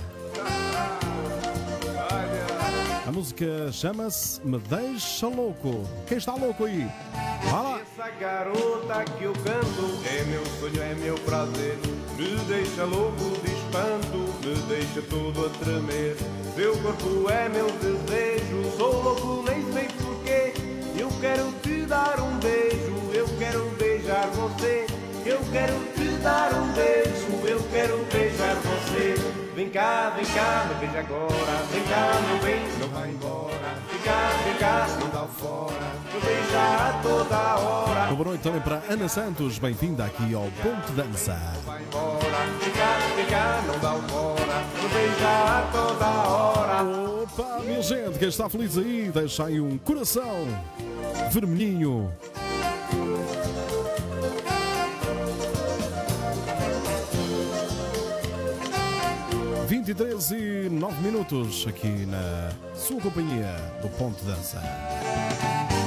A 3.06 3.12
música 3.12 3.70
chama-se 3.70 4.44
Me 4.44 4.58
Deixa 4.58 5.28
Louco. 5.28 5.88
Quem 6.08 6.18
está 6.18 6.34
louco 6.34 6.64
aí? 6.64 6.90
Lá. 7.52 7.80
Essa 7.80 8.10
garota 8.10 9.04
que 9.16 9.22
eu 9.22 9.32
canto 9.34 10.08
é 10.08 10.24
meu 10.24 10.44
sonho, 10.58 10.82
é 10.82 10.94
meu 10.96 11.14
prazer. 11.18 11.78
Me 12.16 12.34
deixa 12.48 12.84
louco 12.84 13.40
de 13.40 13.52
espanto, 13.52 14.18
me 14.44 14.54
deixa 14.68 15.02
todo 15.02 15.46
a 15.46 15.50
tremer. 15.60 16.16
Meu 16.54 16.76
corpo 16.76 17.30
é 17.30 17.48
meu 17.48 17.66
desejo, 17.70 18.76
sou 18.76 19.02
louco, 19.02 19.44
nem 19.48 19.72
sei 19.72 19.88
porquê. 19.88 20.52
Eu 20.98 21.08
quero 21.18 21.50
te 21.62 21.86
dar 21.86 22.20
um 22.20 22.38
beijo, 22.38 22.92
eu 23.14 23.26
quero 23.38 23.70
beijar 23.78 24.26
você. 24.28 24.86
Eu 25.24 25.40
quero 25.50 25.72
te 25.94 26.08
dar 26.22 26.52
um 26.52 26.72
beijo, 26.72 27.46
eu 27.46 27.62
quero 27.72 28.04
beijar 28.12 28.54
você. 28.56 29.14
Vem 29.54 29.70
cá, 29.70 30.12
vem 30.14 30.26
cá, 30.26 30.66
me 30.68 30.74
beija 30.86 31.00
agora. 31.00 31.62
Vem 31.72 31.82
cá, 31.84 32.20
meu 32.28 32.38
bem, 32.42 32.78
não 32.78 32.88
vai 32.88 33.08
embora. 33.08 33.52
Vem 33.90 34.00
cá, 34.02 34.30
vem 34.44 34.54
cá, 34.58 34.86
não 35.00 35.08
dá 35.08 35.26
fora. 35.28 35.92
Me 36.12 36.20
beija 36.20 36.58
a 36.58 37.00
toda 37.02 37.56
hora. 37.56 38.00
Uma 38.08 38.16
boa 38.16 38.28
noite 38.28 38.42
também 38.42 38.60
para 38.60 38.82
Ana 38.90 39.08
Santos. 39.08 39.58
Bem-vinda 39.58 40.04
aqui 40.04 40.34
ao 40.34 40.50
Ponto 40.62 40.92
Dança. 40.92 41.34
Vai 41.64 41.82
embora, 41.82 42.20
vem 42.60 42.72
cá, 42.72 42.98
vem 43.16 43.26
cá, 43.26 43.62
não 43.66 43.78
dá 43.78 44.08
fora. 44.08 44.31
A 45.24 45.68
toda 45.72 46.06
hora. 46.28 46.82
Opa, 47.22 47.60
minha 47.64 47.80
gente, 47.82 48.18
quem 48.18 48.28
está 48.28 48.48
feliz 48.48 48.76
aí, 48.76 49.10
deixa 49.12 49.46
aí 49.46 49.60
um 49.60 49.78
coração 49.78 50.46
vermelhinho. 51.30 52.12
Vinte 59.66 59.88
e 59.88 59.94
três 59.94 60.30
e 60.30 60.68
nove 60.70 61.00
minutos 61.00 61.64
aqui 61.66 62.06
na 62.06 62.50
sua 62.74 63.00
companhia 63.00 63.56
do 63.80 63.88
Ponto 63.88 64.22
Dança. 64.24 64.62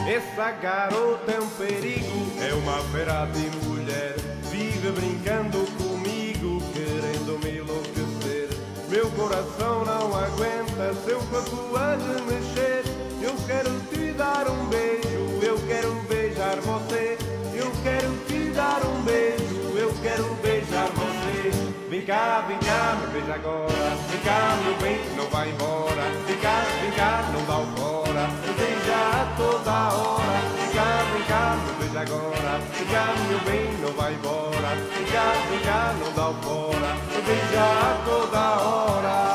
Essa 0.07 0.51
garota 0.51 1.31
é 1.31 1.39
um 1.39 1.47
perigo, 1.49 2.31
é 2.41 2.53
uma 2.53 2.79
fera 2.91 3.25
de 3.25 3.67
mulher. 3.67 4.15
Vive 4.51 4.91
brincando 4.91 5.65
Meu 8.95 9.11
coração 9.11 9.83
não 9.83 10.15
aguenta 10.15 10.93
seu 11.05 11.19
corpo 11.23 11.75
a 11.75 11.97
mexer. 12.31 12.81
Eu 13.21 13.35
quero 13.45 13.77
te 13.91 14.13
dar 14.13 14.49
um 14.49 14.67
beijo, 14.67 15.45
eu 15.45 15.57
quero 15.67 15.93
beijar 16.07 16.55
você. 16.61 17.17
Eu 17.53 17.69
quero 17.83 18.17
te 18.25 18.51
dar 18.51 18.85
um 18.85 19.01
beijo, 19.01 19.77
eu 19.77 19.93
quero 20.01 20.23
beijar 20.35 20.87
você. 20.91 21.51
Vem 21.89 22.05
cá, 22.05 22.45
vem 22.47 22.57
cá, 22.59 22.97
me 23.01 23.07
beija 23.07 23.33
agora. 23.33 23.97
Vem 24.09 24.21
cá, 24.21 24.57
meu 24.63 24.77
bem, 24.77 25.15
não 25.17 25.25
vai 25.25 25.49
embora. 25.49 26.03
Vem 26.25 26.37
cá, 26.37 26.63
vem 26.81 26.91
cá, 26.91 27.29
não 27.33 27.45
dá 27.45 27.57
o 27.57 27.65
fora. 27.75 28.27
Me 28.27 28.53
beija 28.53 28.95
a 28.95 29.35
toda 29.35 29.93
hora. 29.93 30.54
Me 31.27 31.73
beija 31.79 32.01
agora. 32.01 32.61
Cá, 32.91 33.15
meu 33.27 33.39
bem, 33.39 33.73
não 33.81 33.91
vai 33.93 34.13
embora. 34.13 34.77
Cá, 35.11 35.95
não 35.99 36.13
dá 36.13 36.29
o 36.29 36.33
fora. 36.35 36.95
Beija 37.25 37.63
a 37.63 38.01
toda 38.05 38.39
hora. 38.61 39.34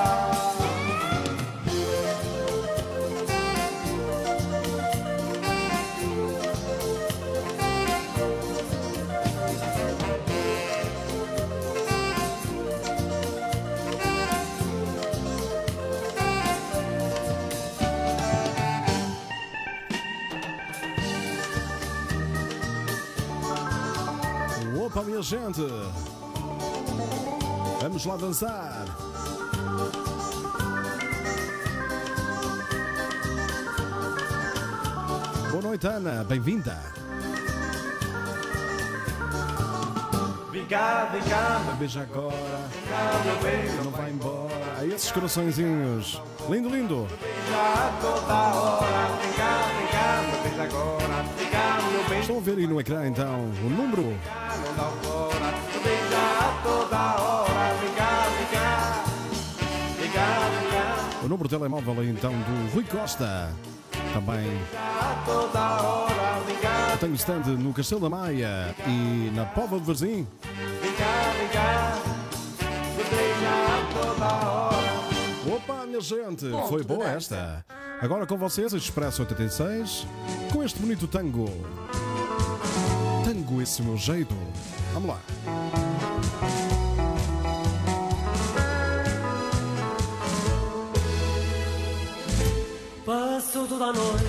Opa, 25.00 25.08
minha 25.08 25.22
gente! 25.22 25.62
Vamos 27.80 28.04
lá 28.04 28.16
dançar! 28.16 28.84
Boa 35.50 35.62
noite, 35.62 35.86
Ana, 35.86 36.22
bem-vinda! 36.24 36.76
Vem 40.52 40.66
cá, 40.66 41.08
vem 41.10 41.22
cá, 41.22 41.76
Beija 41.78 42.02
agora, 42.02 42.34
cá, 42.88 43.82
não 43.82 43.90
vai 43.92 44.10
embora. 44.10 44.50
Aí 44.80 44.92
esses 44.92 45.10
coraçõezinhos, 45.10 46.20
lindo, 46.50 46.68
lindo! 46.68 47.08
já 47.50 47.98
toda 48.02 48.34
hora. 48.34 49.16
Vem 49.22 49.32
cá, 49.32 49.66
vem 49.78 49.86
cá, 49.86 50.22
meu 50.30 50.42
beijo 50.42 50.62
agora. 50.62 51.22
Vem 51.38 51.48
cá, 51.48 51.78
meu 51.90 52.04
bem, 52.04 52.20
Estão 52.20 52.36
a 52.36 52.40
ver 52.40 52.58
aí 52.58 52.66
no 52.66 52.80
ecrã 52.80 53.06
então 53.06 53.40
o 53.40 53.70
número 53.70 54.14
já 56.10 56.60
toda 56.62 57.22
hora. 57.22 57.40
O 61.22 61.28
número 61.28 61.48
de 61.48 61.56
telemóvel 61.56 62.04
então 62.04 62.32
do 62.32 62.74
Rui 62.74 62.84
Costa. 62.84 63.52
Também 64.12 64.58
tenho 67.00 67.14
stand 67.14 67.56
no 67.58 67.72
Castelo 67.72 68.02
da 68.02 68.10
Maia 68.10 68.74
e 68.86 69.30
na 69.34 69.46
Pova 69.46 69.78
de 69.80 69.86
Varzim. 69.86 70.26
Opa, 75.46 75.86
minha 75.86 76.00
gente, 76.00 76.48
Ponto 76.50 76.68
foi 76.68 76.84
boa 76.84 77.04
dança. 77.04 77.16
esta. 77.16 77.64
Agora 78.02 78.26
com 78.26 78.36
vocês, 78.36 78.72
Expresso 78.74 79.22
86, 79.22 80.06
com 80.52 80.62
este 80.62 80.78
bonito 80.78 81.06
tango. 81.06 81.48
Tango 83.24 83.62
esse 83.62 83.82
meu 83.82 83.96
jeito. 83.96 84.34
Vamos 84.92 85.10
lá. 85.10 85.20
Passou 93.06 93.66
toda 93.66 93.86
a 93.86 93.92
noite 93.92 94.24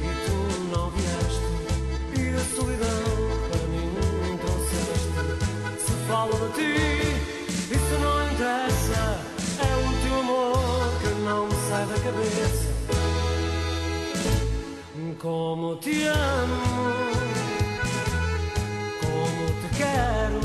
e 0.00 0.08
tu 0.26 0.36
não 0.76 0.90
vieste. 0.90 1.46
E 2.18 2.34
a 2.34 2.44
solidão 2.56 3.02
para 3.48 3.66
mim 3.68 4.38
trouxeste. 4.38 5.12
Se 5.84 5.92
falo 6.06 6.32
de 6.32 6.54
ti, 6.54 6.72
isso 7.74 7.94
não 8.00 8.16
interessa. 8.32 9.02
É 9.58 9.72
o 9.76 9.88
teu 10.02 10.14
amor 10.20 10.88
que 11.00 11.08
não 11.24 11.46
me 11.46 11.56
sai 11.68 11.84
da 11.86 11.98
cabeça. 12.00 12.72
Como 15.18 15.76
te 15.76 16.04
amo, 16.04 16.62
quero. 19.82 20.40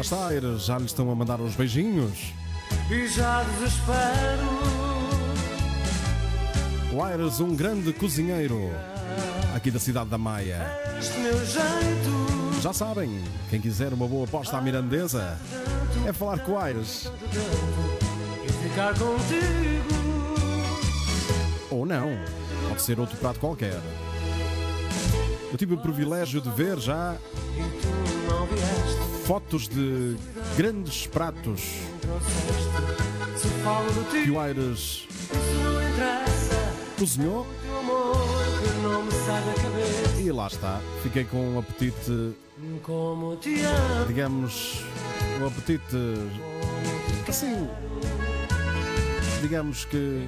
Está, 0.00 0.34
eles 0.34 0.64
já 0.64 0.78
lhe 0.78 0.86
estão 0.86 1.10
a 1.10 1.14
mandar 1.14 1.40
uns 1.40 1.54
beijinhos. 1.54 2.32
e 2.90 3.06
já 3.08 3.42
desespero. 3.44 4.48
O 6.92 7.02
Aires, 7.02 7.40
um 7.40 7.54
grande 7.54 7.92
cozinheiro 7.92 8.70
aqui 9.54 9.70
da 9.70 9.78
cidade 9.78 10.10
da 10.10 10.18
Maia. 10.18 10.66
Este 10.98 11.18
meu 11.18 11.38
jeito. 11.46 12.60
Já 12.60 12.72
sabem, 12.72 13.22
quem 13.48 13.60
quiser 13.60 13.92
uma 13.92 14.06
boa 14.06 14.24
aposta 14.24 14.56
à 14.56 14.60
mirandesa 14.60 15.38
é 16.06 16.12
falar 16.12 16.38
com 16.40 16.52
o 16.52 16.58
Aires. 16.58 17.10
Ou 21.70 21.86
não, 21.86 22.10
pode 22.68 22.82
ser 22.82 23.00
outro 23.00 23.16
prato 23.16 23.40
qualquer. 23.40 23.80
Eu 25.52 25.58
tive 25.58 25.74
o 25.74 25.78
privilégio 25.78 26.40
de 26.40 26.48
ver 26.48 26.78
já 26.78 27.14
fotos 29.26 29.68
de 29.68 30.16
grandes 30.56 31.06
pratos 31.06 31.60
que 34.24 34.30
o 34.30 34.40
Aires 34.40 35.06
cozinhou 36.98 37.46
e 40.18 40.32
lá 40.32 40.46
está. 40.46 40.80
Fiquei 41.02 41.24
com 41.24 41.54
um 41.54 41.58
apetite, 41.58 42.34
digamos, 44.08 44.82
um 45.38 45.46
apetite 45.46 45.96
assim, 47.28 47.68
digamos 49.42 49.84
que 49.84 50.26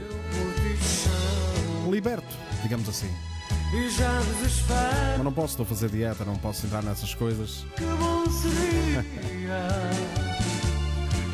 liberto, 1.91 2.37
digamos 2.63 2.89
assim. 2.91 3.34
E 3.75 3.91
já 3.91 4.21
desespero. 4.21 5.15
Mas 5.17 5.25
não 5.25 5.33
posso, 5.33 5.55
estou 5.55 5.65
a 5.65 5.67
fazer 5.67 5.91
dieta, 5.91 6.25
não 6.25 6.37
posso 6.37 6.65
entrar 6.65 6.83
nessas 6.83 7.13
coisas. 7.15 7.65
Que 7.77 7.85
bom 7.85 8.25
seria. 8.31 9.05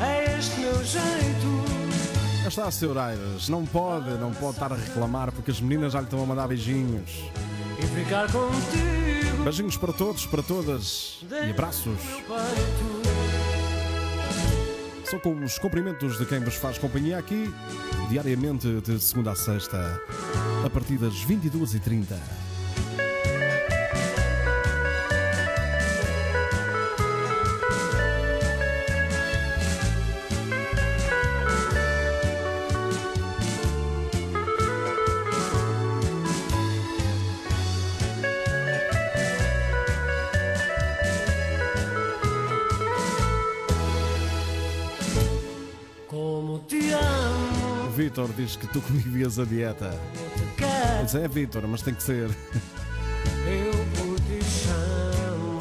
É 0.03 0.35
este 0.39 0.59
meu 0.59 0.83
jeito. 0.83 1.81
Já 2.41 2.47
está 2.47 2.65
a 2.65 2.71
ser 2.71 2.97
Aires, 2.97 3.47
não 3.49 3.67
pode, 3.67 4.09
não 4.15 4.31
pode 4.31 4.53
estar 4.53 4.73
a 4.73 4.75
reclamar 4.75 5.31
porque 5.31 5.51
as 5.51 5.61
meninas 5.61 5.93
já 5.93 5.99
lhe 5.99 6.05
estão 6.05 6.23
a 6.23 6.25
mandar 6.25 6.47
beijinhos. 6.47 7.11
E 7.77 7.85
ficar 7.85 8.25
contigo. 8.31 9.43
Beijinhos 9.43 9.77
para 9.77 9.93
todos, 9.93 10.25
para 10.25 10.41
todas 10.41 11.19
e 11.29 11.51
abraços. 11.51 11.99
São 15.05 15.19
com 15.19 15.43
os 15.43 15.59
cumprimentos 15.59 16.17
de 16.17 16.25
quem 16.25 16.39
vos 16.39 16.55
faz 16.55 16.79
companhia 16.79 17.19
aqui, 17.19 17.53
diariamente 18.09 18.81
de 18.81 18.99
segunda 18.99 19.33
a 19.33 19.35
sexta, 19.35 20.01
a 20.63 20.69
partir 20.69 20.97
das 20.97 21.25
22h30. 21.25 22.17
Como 46.07 46.59
te 46.61 46.93
amo, 46.93 47.89
Vitor 47.95 48.33
diz 48.35 48.57
que 48.57 48.67
tu 48.67 48.81
comigo 48.85 49.11
vias 49.11 49.39
a 49.39 49.45
dieta. 49.45 49.91
Te. 51.05 51.13
Mas 51.13 51.15
é 51.15 51.27
Vitor, 51.27 51.67
mas 51.67 51.81
tem 51.81 51.93
que 51.93 52.03
ser. 52.03 52.29
Eu 53.45 53.71
por 53.95 54.19
ti 54.21 54.43
chamo. 54.43 55.57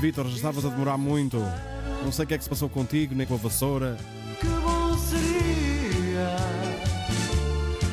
Vitor, 0.00 0.26
já 0.28 0.36
estavas 0.36 0.64
a 0.64 0.68
demorar 0.68 0.96
muito. 0.96 1.38
Não 2.04 2.12
sei 2.12 2.24
o 2.24 2.28
que 2.28 2.34
é 2.34 2.38
que 2.38 2.44
se 2.44 2.50
passou 2.50 2.68
contigo, 2.68 3.14
nem 3.14 3.26
com 3.26 3.34
a 3.34 3.38
vassoura. 3.38 3.96
Que 4.40 4.46
bom 4.46 4.96
seria. 4.98 6.36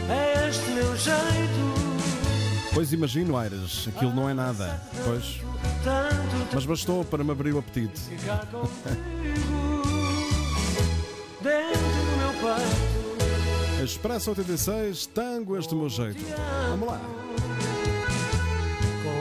É 0.10 0.50
este 0.50 0.70
meu 0.72 0.96
jeito. 0.96 1.86
Pois 2.74 2.92
imagino, 2.92 3.38
Aires, 3.38 3.88
aquilo 3.88 4.14
não 4.14 4.30
é 4.30 4.34
nada. 4.34 4.82
Pois, 5.06 5.40
mas 6.54 6.66
bastou 6.66 7.06
para 7.06 7.24
me 7.24 7.32
abrir 7.32 7.54
o 7.54 7.60
apetite. 7.60 8.02
Expresso 13.86 14.32
86, 14.32 15.06
tango 15.14 15.56
este 15.56 15.76
meu 15.76 15.88
jeito. 15.88 16.20
Vamos 16.72 16.88
lá. 16.88 17.00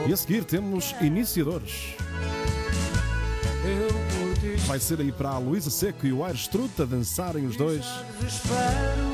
E 0.07 0.11
a 0.11 0.17
seguir 0.17 0.43
temos 0.43 0.95
iniciadores. 1.01 1.95
Vai 4.65 4.79
ser 4.79 4.99
aí 5.01 5.11
para 5.11 5.29
a 5.29 5.37
Luísa 5.37 5.69
Seco 5.69 6.07
e 6.07 6.11
o 6.11 6.23
Aires 6.25 6.47
Truta 6.47 6.83
dançarem 6.83 7.45
os 7.45 7.55
dois. 7.55 7.85
desespero. 8.19 9.13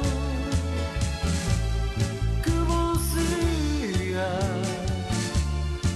Que 2.43 2.51
bom 2.51 2.95
seria. 2.95 4.27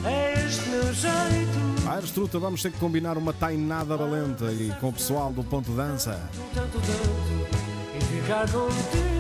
É 0.06 0.46
este 0.46 0.70
meu 0.70 0.94
jeito. 0.94 1.90
Aires 1.90 2.12
Truta, 2.12 2.40
vamos 2.40 2.62
ter 2.62 2.74
que 2.74 2.78
combinar 2.78 3.18
uma 3.18 3.32
tainada 3.32 3.96
valente 3.96 4.44
aí 4.44 4.74
com 4.82 4.90
o 4.90 4.94
pessoal 4.94 5.32
do 5.32 5.46
Ponto 5.46 5.72
Dança. 5.72 6.20
tanto, 6.54 6.78
tanto, 6.82 7.98
e 7.98 8.22
ficar 8.22 8.52
contigo 8.52 9.15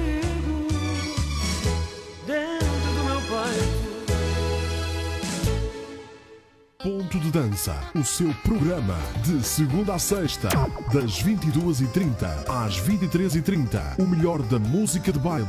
Ponto 6.85 7.19
de 7.19 7.31
Dança, 7.31 7.75
o 7.95 8.03
seu 8.03 8.31
programa 8.43 8.95
de 9.23 9.43
segunda 9.43 9.95
a 9.95 9.99
sexta, 9.99 10.49
das 10.93 11.23
22h30 11.23 12.47
às 12.47 12.79
23h30. 12.79 13.97
O 13.97 14.05
melhor 14.05 14.43
da 14.43 14.59
música 14.59 15.11
de 15.11 15.17
baile. 15.17 15.47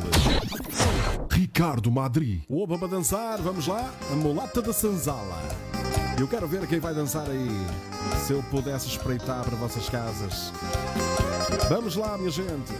Ricardo 1.30 1.90
Madri. 1.90 2.42
Opa 2.48 2.78
para 2.78 2.88
dançar, 2.88 3.38
vamos 3.42 3.66
lá, 3.66 3.92
a 4.10 4.14
mulata 4.14 4.62
da 4.62 4.72
Sanzala. 4.72 5.42
Eu 6.18 6.26
quero 6.26 6.48
ver 6.48 6.66
quem 6.66 6.80
vai 6.80 6.94
dançar 6.94 7.28
aí. 7.28 7.50
Se 8.26 8.32
eu 8.32 8.42
pudesse 8.44 8.88
espreitar 8.88 9.44
para 9.44 9.56
vossas 9.56 9.90
casas. 9.90 10.50
Vamos 11.68 11.96
lá, 11.96 12.16
minha 12.16 12.30
gente. 12.30 12.72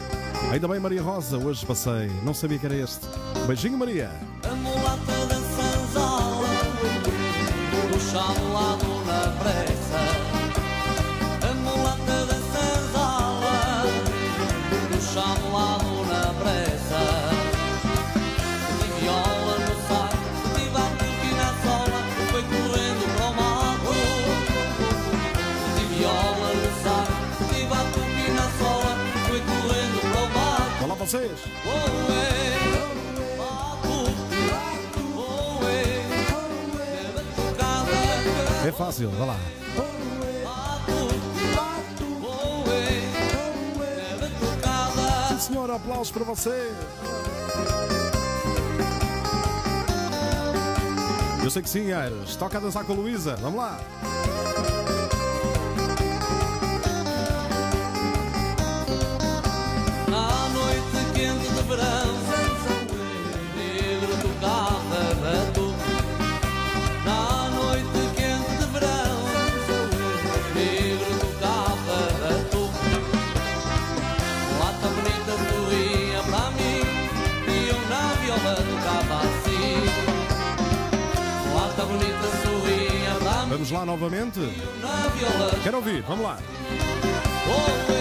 Ainda 0.51 0.68
bem, 0.68 0.78
Maria 0.78 1.03
Rosa, 1.03 1.37
hoje 1.39 1.66
passei. 1.66 2.11
Não 2.22 2.32
sabia 2.32 2.59
que 2.59 2.66
era 2.66 2.74
este. 2.76 3.07
Beijinho, 3.47 3.76
Maria. 3.76 4.11
A 4.45 4.55
mulata 4.55 5.26
da 5.26 5.34
sanzola, 5.34 6.49
do 7.93 8.01
chamulado 8.01 8.86
na 8.86 8.86
Oh, 31.66 32.07
é, 38.66 38.72
fácil, 38.72 39.11
vá 39.11 39.24
lá. 39.24 39.39
Sim, 45.28 45.39
senhor, 45.39 45.70
aplausos 45.70 46.11
para 46.11 46.24
você. 46.24 46.72
Eu 51.43 51.51
sei 51.51 51.62
que 51.62 51.70
sim, 51.70 51.93
Aires. 51.93 52.34
Toca 52.37 52.59
a 52.59 52.61
dançar 52.61 52.84
com 52.84 52.93
a 52.93 52.97
Luísa. 52.97 53.37
Vamos 53.37 53.61
lá. 53.61 53.78
Verão, 61.67 62.14
negro 63.57 64.14
tocava 64.23 65.01
batuque. 65.21 65.95
Na 67.05 67.51
noite 67.51 68.01
quente 68.17 68.55
de 68.59 68.67
verão, 68.73 69.17
negro 70.55 71.12
tocava 71.21 71.99
batuque. 72.21 72.95
Lata 74.61 74.89
bonita 74.95 75.35
sorria 75.51 76.21
para 76.31 76.51
mim 76.53 76.81
e 77.49 77.69
eu 77.69 77.81
na 77.89 78.05
viola 78.21 78.55
tocava 78.57 79.17
assim. 79.27 79.77
Lata 81.55 81.85
bonita 81.85 82.29
sorria 82.45 83.12
para 83.21 83.43
mim 83.43 83.51
Vamos 83.51 83.71
lá 83.71 83.85
novamente. 83.85 84.41
Quero 85.62 85.77
ouvir, 85.79 86.03
vamos 86.03 86.25
lá. 86.25 86.39
Oh, 87.49 87.95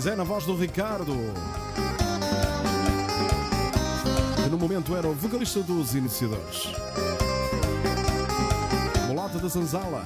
Pois 0.00 0.06
é, 0.06 0.14
na 0.14 0.22
voz 0.22 0.44
do 0.44 0.54
Ricardo. 0.54 1.12
Que 4.36 4.48
no 4.48 4.56
momento 4.56 4.94
era 4.94 5.08
o 5.08 5.12
vocalista 5.12 5.60
dos 5.60 5.92
iniciadores. 5.92 6.68
Mulata 9.08 9.40
da 9.40 9.48
Zanzala. 9.48 10.04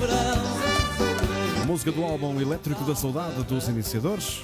verão, 0.00 0.42
Música 1.66 1.92
do 1.92 2.02
álbum 2.02 2.40
Elétrico 2.40 2.82
da 2.82 2.96
Saudade 2.96 3.40
dos 3.44 3.68
Iniciadores. 3.68 4.42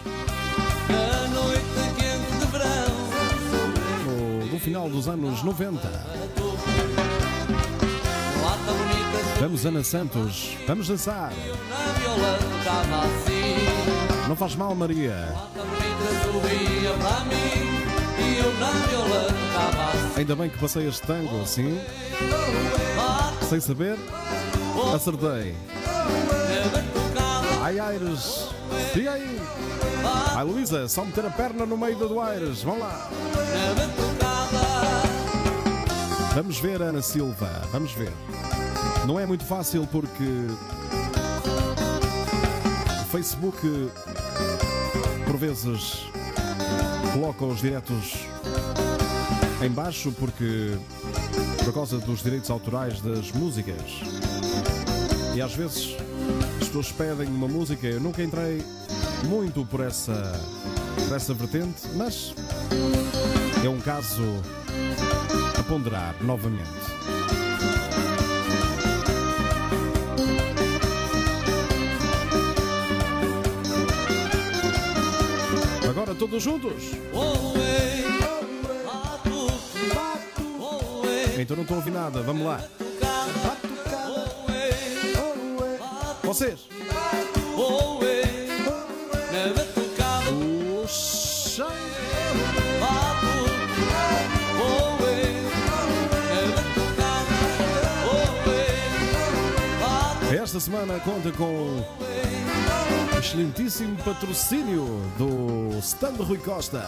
a 0.91 1.27
noite 1.27 1.61
quente 1.97 2.39
de 2.39 2.47
verão, 2.53 2.87
No, 4.07 4.47
no 4.47 4.61
final 4.61 4.89
dos 4.89 5.09
anos 5.09 5.43
90. 5.43 6.24
Vamos, 9.45 9.67
Ana 9.67 9.85
Santos. 9.85 10.57
Vamos 10.67 10.89
dançar. 10.89 11.31
Não 14.27 14.35
faz 14.35 14.57
mal, 14.57 14.75
Maria. 14.75 15.35
Ainda 20.17 20.35
bem 20.35 20.49
que 20.49 20.59
passei 20.59 20.89
este 20.89 21.07
tango 21.07 21.43
assim, 21.43 21.79
sem 23.47 23.61
saber. 23.61 23.99
Acertei. 24.95 25.55
Ai, 27.61 27.79
Aires. 27.79 28.49
E 28.97 29.07
aí? 29.07 29.39
Ai, 30.35 30.45
Luísa, 30.45 30.89
só 30.89 31.05
meter 31.05 31.27
a 31.27 31.31
perna 31.31 31.67
no 31.67 31.77
meio 31.77 31.99
do 31.99 32.19
Aires. 32.19 32.63
Vamos 32.63 32.81
lá. 32.81 33.11
Vamos 36.35 36.59
ver, 36.61 36.81
Ana 36.81 37.03
Silva. 37.03 37.69
Vamos 37.71 37.93
ver. 37.93 38.13
Não 39.07 39.21
é 39.21 39.27
muito 39.27 39.45
fácil 39.45 39.87
porque 39.87 40.25
o 43.03 43.05
Facebook 43.11 43.91
por 45.27 45.37
vezes 45.37 46.07
coloca 47.13 47.45
os 47.45 47.61
diretos 47.61 48.27
em 49.63 49.71
baixo 49.71 50.11
porque 50.13 50.79
por 51.65 51.75
causa 51.75 51.99
dos 51.99 52.23
direitos 52.23 52.49
autorais 52.51 53.01
das 53.03 53.31
músicas. 53.33 54.01
E 55.35 55.43
às 55.43 55.55
vezes 55.55 55.97
as 56.61 56.69
pessoas 56.69 56.91
pedem 56.93 57.29
uma 57.29 57.49
música, 57.49 57.87
eu 57.87 58.01
nunca 58.01 58.23
entrei 58.23 58.65
muito 59.25 59.67
por 59.67 59.81
essa, 59.81 60.41
por 61.07 61.15
essa 61.15 61.35
vertente, 61.35 61.89
mas 61.95 62.35
é 63.65 63.69
um 63.69 63.81
caso 63.81 64.23
a 65.59 65.63
ponderar 65.65 66.15
novamente. 66.23 66.94
Todos 76.25 76.43
juntos. 76.43 76.73
Então 81.39 81.55
não 81.55 81.65
estou 81.65 81.77
a 81.77 81.81
ouvir 81.81 81.91
nada, 81.91 82.23
vamos 82.23 82.47
lá. 82.47 82.65
Vocês. 86.23 86.61
Esta 100.33 100.61
semana 100.61 101.01
conta 101.01 101.33
com 101.33 101.83
excelentíssimo 103.19 103.97
patrocínio 104.05 104.85
do 105.17 105.79
stand 105.79 106.17
Rui 106.17 106.39
Costa. 106.39 106.83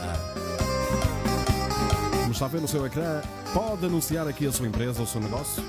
Como 2.20 2.32
está 2.32 2.44
a 2.44 2.48
ver 2.48 2.60
no 2.60 2.68
seu 2.68 2.84
ecrã, 2.84 3.22
pode 3.54 3.86
anunciar 3.86 4.28
aqui 4.28 4.46
a 4.46 4.52
sua 4.52 4.66
empresa 4.66 4.98
ou 5.00 5.04
o 5.04 5.08
seu 5.08 5.20
negócio. 5.20 5.62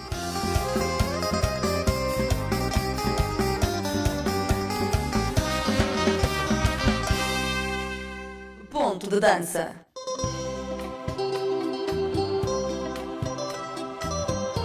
Ponto 8.69 9.09
de 9.09 9.19
dança. 9.19 9.75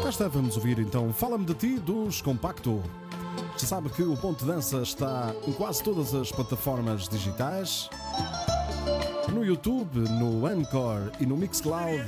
Cá 0.02 0.08
está, 0.08 0.28
vamos 0.28 0.56
ouvir 0.56 0.78
então 0.78 1.12
Fala-me 1.12 1.44
de 1.44 1.54
ti 1.54 1.78
dos 1.78 2.20
Compacto. 2.20 2.82
Sabe 3.66 3.88
que 3.88 4.02
o 4.02 4.16
Ponto 4.16 4.44
Dança 4.44 4.82
está 4.82 5.34
em 5.46 5.52
quase 5.52 5.82
todas 5.82 6.12
as 6.14 6.30
plataformas 6.30 7.08
digitais. 7.08 7.88
No 9.32 9.44
YouTube, 9.44 10.00
no 10.00 10.44
Anchor 10.46 11.10
e 11.18 11.24
no 11.24 11.36
Mixcloud. 11.36 12.04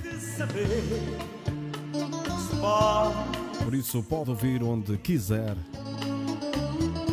Por 3.65 3.75
isso 3.75 4.03
pode 4.03 4.31
ouvir 4.31 4.63
onde 4.63 4.99
quiser. 4.99 5.57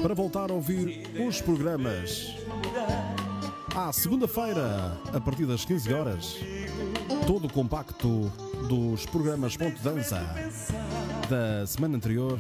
Para 0.02 0.14
voltar 0.14 0.50
a 0.52 0.54
ouvir 0.54 1.08
os 1.26 1.40
programas. 1.40 2.36
À 3.74 3.94
segunda-feira, 3.94 4.98
a 5.14 5.22
partir 5.22 5.46
das 5.46 5.64
15 5.64 5.94
horas, 5.94 6.36
todo 7.26 7.46
o 7.46 7.54
compacto 7.54 8.30
dos 8.68 9.06
programas 9.06 9.56
Ponto 9.56 9.82
Dança 9.82 10.20
da 11.30 11.66
semana 11.66 11.96
anterior, 11.96 12.38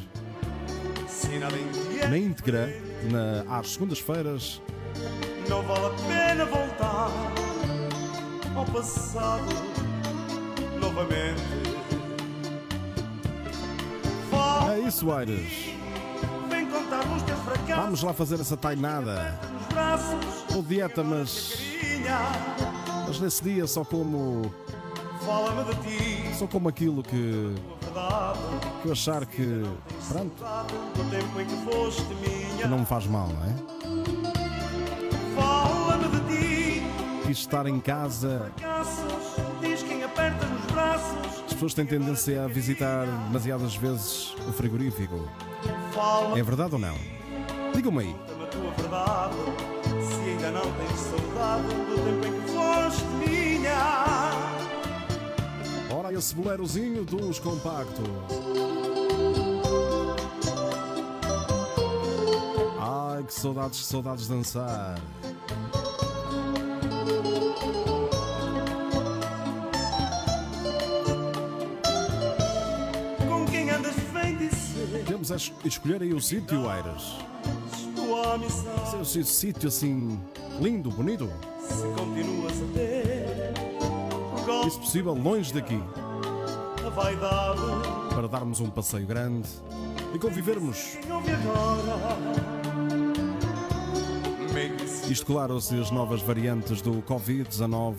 na 2.09 2.17
íntegra, 2.17 2.69
na- 3.09 3.57
às 3.59 3.72
segundas-feiras, 3.74 4.61
Não 5.49 5.61
vale 5.63 5.86
a 5.86 5.89
pena 6.07 6.45
voltar 6.45 7.09
ao 8.55 8.65
passado 8.65 9.45
novamente. 10.80 11.41
é 14.74 14.80
isso, 14.88 15.11
Aires. 15.11 15.72
Vamos 17.76 18.03
lá 18.03 18.13
fazer 18.13 18.39
essa 18.39 18.55
tainada. 18.57 19.39
de 20.49 20.61
dieta, 20.63 21.03
mas, 21.03 21.53
mas 23.07 23.19
nesse 23.19 23.43
dia 23.43 23.65
só 23.67 23.84
como 23.86 24.53
Só 26.38 26.47
como 26.47 26.67
aquilo 26.69 27.03
que. 27.03 27.55
Que 28.81 28.87
eu 28.87 28.91
achar 28.91 29.25
que, 29.25 29.63
pronto, 30.07 30.43
que 31.45 31.71
foste 31.71 32.03
que 32.03 32.15
minha. 32.15 32.67
não 32.67 32.79
me 32.79 32.85
faz 32.85 33.05
mal, 33.07 33.27
não 33.27 33.43
é? 33.45 33.55
Fala-me 35.35 36.07
de 36.07 36.19
ti, 36.27 36.83
Quis 37.25 37.37
estar 37.39 37.65
em 37.67 37.79
casa, 37.79 38.51
as 41.45 41.53
pessoas 41.53 41.73
têm 41.73 41.85
tendência 41.85 42.43
a 42.43 42.47
visitar 42.47 43.05
demasiadas 43.27 43.75
vezes 43.75 44.33
o 44.47 44.51
frigorífico. 44.53 45.27
É 46.35 46.43
verdade 46.43 46.73
ou 46.73 46.79
não? 46.79 46.95
Digam-me 47.73 47.99
aí. 47.99 48.15
Esse 56.22 56.36
boleirozinho 56.36 57.03
dos 57.03 57.39
compacto. 57.39 58.03
Ai, 62.80 63.24
que 63.24 63.34
saudades, 63.34 63.80
que 63.80 63.86
saudades 63.86 64.28
de 64.28 64.30
dançar. 64.36 64.99
Com 73.28 73.45
quem 73.45 73.69
andas 73.69 73.95
vem 74.13 74.38
dizer. 74.38 75.03
Temos 75.05 75.32
a 75.32 75.36
es- 75.36 75.51
escolher 75.65 76.01
aí 76.01 76.13
o 76.13 76.22
sítio, 76.22 76.61
o 79.01 79.05
seu 79.05 79.24
sítio 79.24 79.67
assim, 79.69 80.19
lindo, 80.59 80.89
bonito. 80.91 81.30
Se 81.67 81.84
continuas 81.97 82.53
a 82.61 82.74
ter. 82.74 83.53
E 84.67 84.69
se 84.69 84.80
possível, 84.80 85.13
longe 85.13 85.53
daqui, 85.53 85.78
da 85.78 86.01
vaidade. 86.91 87.61
para 88.13 88.27
darmos 88.27 88.59
um 88.59 88.69
passeio 88.69 89.05
grande 89.07 89.47
e 90.13 90.19
convivermos. 90.19 90.97
Isto, 95.09 95.25
claro, 95.25 95.59
se 95.59 95.79
as 95.79 95.91
novas 95.91 96.21
variantes 96.21 96.81
do 96.81 97.01
Covid-19 97.03 97.95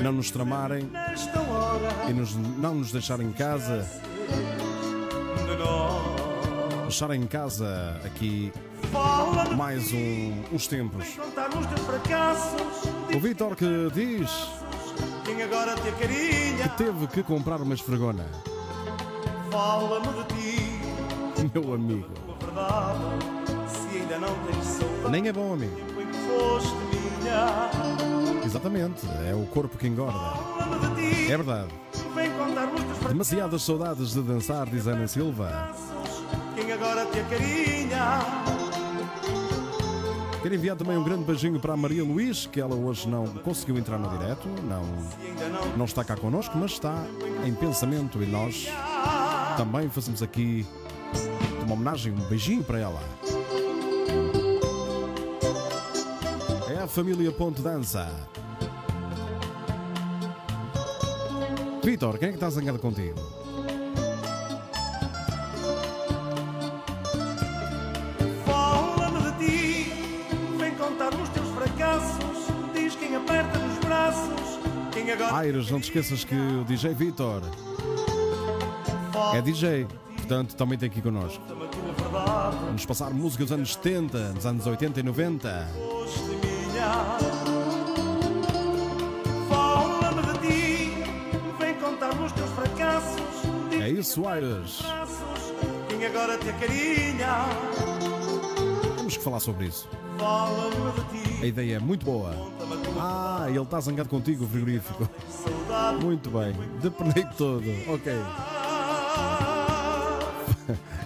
não 0.00 0.12
nos 0.12 0.30
tramarem 0.30 0.88
e 2.08 2.12
nos- 2.12 2.34
não 2.34 2.74
nos 2.76 2.92
deixarem 2.92 3.28
em 3.28 3.32
casa, 3.32 3.86
De 5.46 5.56
nós. 5.56 6.82
deixarem 6.82 7.22
em 7.22 7.26
casa 7.26 8.00
aqui 8.04 8.52
mais 9.56 9.92
um- 9.92 10.42
uns 10.52 10.66
tempos. 10.66 11.06
O 13.14 13.20
Vítor 13.20 13.56
que 13.56 13.90
diz 13.94 14.30
Quem 15.24 15.42
agora 15.42 15.74
te 15.76 15.88
acarinha. 15.88 16.68
que 16.68 16.76
teve 16.76 17.06
que 17.08 17.22
comprar 17.22 17.60
uma 17.60 17.74
esfregona. 17.74 18.26
Fala-me 19.50 20.08
de 20.08 20.24
ti. 20.34 21.52
Meu 21.54 21.74
amigo. 21.74 22.08
Verdade. 22.40 23.00
Se 23.68 23.98
ainda 23.98 24.18
não 24.18 24.34
tens 24.46 24.64
saudade. 24.64 25.10
Nem 25.10 25.28
é 25.28 25.32
bom 25.32 25.54
amigo. 25.54 25.76
minha. 27.22 27.70
Exatamente, 28.44 29.06
é 29.28 29.34
o 29.34 29.46
corpo 29.46 29.78
que 29.78 29.86
engorda. 29.86 30.12
Fala-me 30.12 30.94
de 30.94 31.14
ti. 31.14 31.32
É 31.32 31.36
verdade. 31.36 31.68
Demasiadas 33.08 33.62
saudades 33.62 34.12
de 34.12 34.22
dançar, 34.22 34.66
diz 34.66 34.86
Ana 34.86 35.06
Silva. 35.06 35.70
Quem 36.54 36.72
agora 36.72 37.06
te 37.06 37.20
acarinha. 37.20 38.71
Quero 40.42 40.56
enviar 40.56 40.76
também 40.76 40.96
um 40.96 41.04
grande 41.04 41.22
beijinho 41.22 41.60
para 41.60 41.72
a 41.72 41.76
Maria 41.76 42.02
Luís, 42.02 42.46
que 42.46 42.60
ela 42.60 42.74
hoje 42.74 43.08
não 43.08 43.28
conseguiu 43.28 43.78
entrar 43.78 43.96
no 43.96 44.08
direto, 44.18 44.48
não, 44.64 44.82
não 45.76 45.84
está 45.84 46.02
cá 46.02 46.16
connosco, 46.16 46.58
mas 46.58 46.72
está 46.72 47.06
em 47.46 47.54
pensamento 47.54 48.20
e 48.20 48.26
nós 48.26 48.66
também 49.56 49.88
fazemos 49.88 50.20
aqui 50.20 50.66
uma 51.62 51.74
homenagem, 51.74 52.12
um 52.12 52.28
beijinho 52.28 52.64
para 52.64 52.80
ela. 52.80 53.00
É 56.68 56.82
a 56.82 56.88
família 56.88 57.30
Ponte 57.30 57.62
Dança. 57.62 58.10
Vitor, 61.84 62.18
quem 62.18 62.28
é 62.28 62.30
que 62.32 62.36
está 62.36 62.50
zangado 62.50 62.80
contigo? 62.80 63.41
Agora 75.12 75.36
Aires, 75.36 75.70
não 75.70 75.80
te 75.80 75.84
esqueças 75.84 76.24
que 76.24 76.34
o 76.34 76.64
DJ 76.64 76.94
Vitor 76.94 77.42
é 79.34 79.40
DJ, 79.40 79.86
portanto 80.16 80.54
também 80.56 80.78
tem 80.78 80.88
aqui 80.88 81.00
connosco. 81.00 81.42
Vamos 82.66 82.84
passar 82.84 83.10
música 83.10 83.44
dos 83.44 83.52
anos 83.52 83.72
70, 83.74 84.32
dos 84.34 84.46
anos 84.46 84.66
80 84.66 85.00
e 85.00 85.02
90. 85.02 85.68
Foste 85.74 86.20
minha. 86.20 87.18
Fala-me 89.48 90.22
de 90.22 90.38
ti, 90.46 90.92
vem 91.58 91.74
contar 91.74 92.10
os 92.20 92.32
teus 92.32 92.50
fracassos. 92.50 93.22
Diz 93.70 93.80
É 93.80 93.88
isso, 93.88 94.26
Aires. 94.28 94.80
quem 95.88 96.04
agora 96.06 96.36
te 96.38 96.48
acarinha. 96.50 97.44
Temos 98.96 99.16
que 99.16 99.22
falar 99.24 99.40
sobre 99.40 99.66
isso. 99.66 99.88
A 101.40 101.46
ideia 101.46 101.76
é 101.76 101.78
muito 101.80 102.04
boa. 102.04 102.30
conta-me 102.32 102.74
a 102.74 102.76
tua 102.76 103.31
Ah, 103.42 103.50
ele 103.50 103.58
está 103.60 103.80
zangado 103.80 104.08
contigo, 104.08 104.44
o 104.44 104.48
frigorífico. 104.48 105.08
saudade. 105.28 106.04
Muito 106.04 106.30
bem, 106.30 106.52
dependei 106.80 107.24
todo. 107.36 107.64
Ok, 107.88 108.12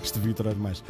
este 0.03 0.19
Vitor 0.21 0.47
é 0.47 0.55
demais. 0.55 0.85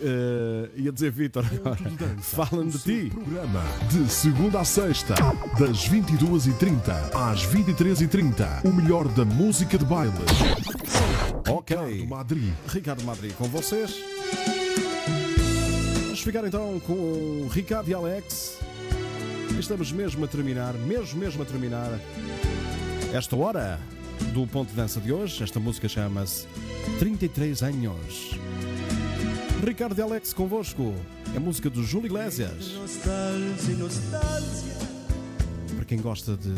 Eh, 0.00 0.70
ia 0.76 0.92
dizer 0.92 1.10
Vitor 1.10 1.44
agora. 1.44 1.76
Fala-me 2.20 2.70
de 2.70 2.78
ti. 2.78 3.10
Programa 3.10 3.62
de 3.90 4.08
segunda 4.08 4.60
a 4.60 4.64
sexta, 4.64 5.14
das 5.58 5.88
22h30 5.88 7.14
às 7.14 7.44
23h30. 7.46 8.64
O 8.64 8.72
melhor 8.72 9.08
da 9.08 9.24
música 9.24 9.76
de 9.76 9.84
baile. 9.84 10.12
Ok. 11.48 12.06
Madrid. 12.08 12.52
Ricardo 12.68 13.02
Madrid 13.04 13.32
com 13.34 13.44
vocês. 13.44 13.94
Vamos 16.04 16.20
ficar 16.20 16.46
então 16.46 16.78
com 16.86 16.92
o 16.92 17.48
Ricardo 17.50 17.88
e 17.88 17.94
Alex. 17.94 18.58
Estamos 19.58 19.92
mesmo 19.92 20.24
a 20.24 20.28
terminar, 20.28 20.74
mesmo 20.74 21.18
mesmo 21.18 21.42
a 21.42 21.46
terminar 21.46 21.98
esta 23.12 23.36
hora 23.36 23.78
do 24.32 24.46
ponto 24.46 24.70
de 24.70 24.76
dança 24.76 25.00
de 25.00 25.12
hoje. 25.12 25.42
Esta 25.42 25.58
música 25.58 25.88
chama-se 25.88 26.46
33 26.98 27.62
anos. 27.62 28.38
Ricardo 29.64 29.98
e 29.98 30.02
Alex 30.02 30.32
convosco. 30.32 30.94
É 31.34 31.38
música 31.38 31.68
do 31.68 31.82
Júlio 31.82 32.06
Iglesias. 32.06 32.72
Para 35.76 35.84
quem 35.84 36.00
gosta 36.00 36.36
de 36.36 36.54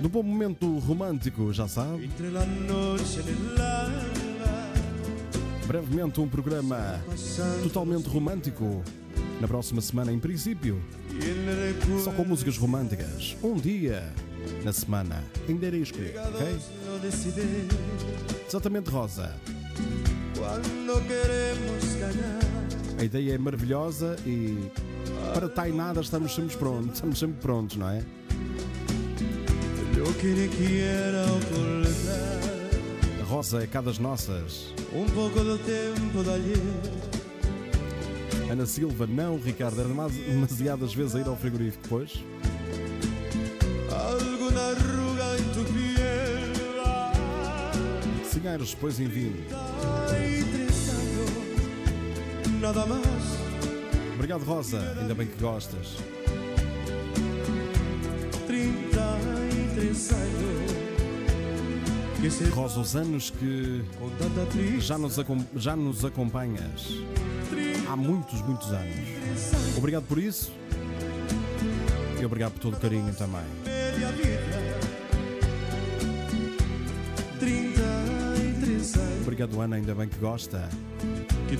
do 0.00 0.08
bom 0.10 0.22
momento 0.22 0.78
romântico, 0.80 1.50
já 1.50 1.66
sabe. 1.66 2.10
Brevemente 5.66 6.20
um 6.20 6.28
programa 6.28 7.00
totalmente 7.62 8.06
romântico. 8.08 8.82
Na 9.40 9.48
próxima 9.48 9.80
semana, 9.80 10.12
em 10.12 10.18
princípio. 10.18 10.80
Só 12.02 12.12
com 12.12 12.24
músicas 12.24 12.56
românticas. 12.56 13.36
Um 13.42 13.54
dia 13.54 14.12
na 14.64 14.72
semana. 14.72 15.22
Ainda 15.48 15.66
irei 15.66 15.82
escolher, 15.82 16.14
ok? 16.18 16.58
Exatamente, 18.46 18.90
Rosa. 18.90 19.34
A 22.98 23.04
ideia 23.04 23.34
é 23.34 23.38
maravilhosa 23.38 24.16
e 24.26 24.70
para 25.32 25.48
Tainada 25.48 26.00
estamos 26.00 26.34
sempre 26.34 26.56
prontos. 26.56 26.94
Estamos 26.94 27.18
sempre 27.18 27.40
prontos, 27.40 27.76
não 27.76 27.88
é? 27.90 28.02
A 33.20 33.24
Rosa 33.24 33.62
é 33.62 33.66
cá 33.66 33.80
das 33.80 33.98
nossas. 33.98 34.74
un 34.94 35.06
poco 35.06 35.42
del 35.42 35.58
tiempo 35.58 36.22
de 36.22 36.30
ayer. 36.30 37.13
Ana 38.54 38.66
Silva, 38.66 39.04
não, 39.04 39.36
Ricardo. 39.36 39.80
Era 39.80 39.88
demasi- 39.88 40.22
demasiadas 40.22 40.94
vezes 40.94 41.16
a 41.16 41.20
ir 41.20 41.26
ao 41.26 41.36
frigorífico 41.36 41.82
depois. 41.82 42.12
Alguna 43.90 44.60
arruga 44.68 45.36
en 45.38 45.44
tu 45.52 45.64
piel. 45.72 46.54
Depois 48.58 49.00
enviem. 49.00 49.34
Nada. 52.60 52.86
Obrigado, 54.14 54.44
Rosa. 54.44 54.94
Ainda 55.00 55.14
bem 55.14 55.26
que 55.26 55.42
gostas. 55.42 55.96
33 58.46 60.12
años. 60.12 60.74
Que 62.20 62.30
se 62.30 62.44
Rosa, 62.44 62.80
os 62.80 62.94
anos 62.94 63.30
que 63.30 63.82
já 64.80 64.96
nos, 64.96 65.16
já 65.56 65.74
nos 65.74 66.04
acompanhas 66.04 67.02
há 67.94 67.96
muitos, 67.96 68.42
muitos 68.42 68.72
anos. 68.72 68.96
Obrigado 69.76 70.04
por 70.04 70.18
isso 70.18 70.52
e 72.20 72.24
obrigado 72.24 72.52
por 72.52 72.60
todo 72.60 72.74
o 72.74 72.80
carinho 72.80 73.14
também. 73.14 73.44
media 73.64 74.10
vida. 74.12 74.64
33 77.38 78.96
anos 78.96 79.22
Obrigado, 79.22 79.60
Ana, 79.60 79.76
ainda 79.76 79.94
bem 79.94 80.08
que 80.08 80.18
gosta. 80.18 80.68
que 81.48 81.56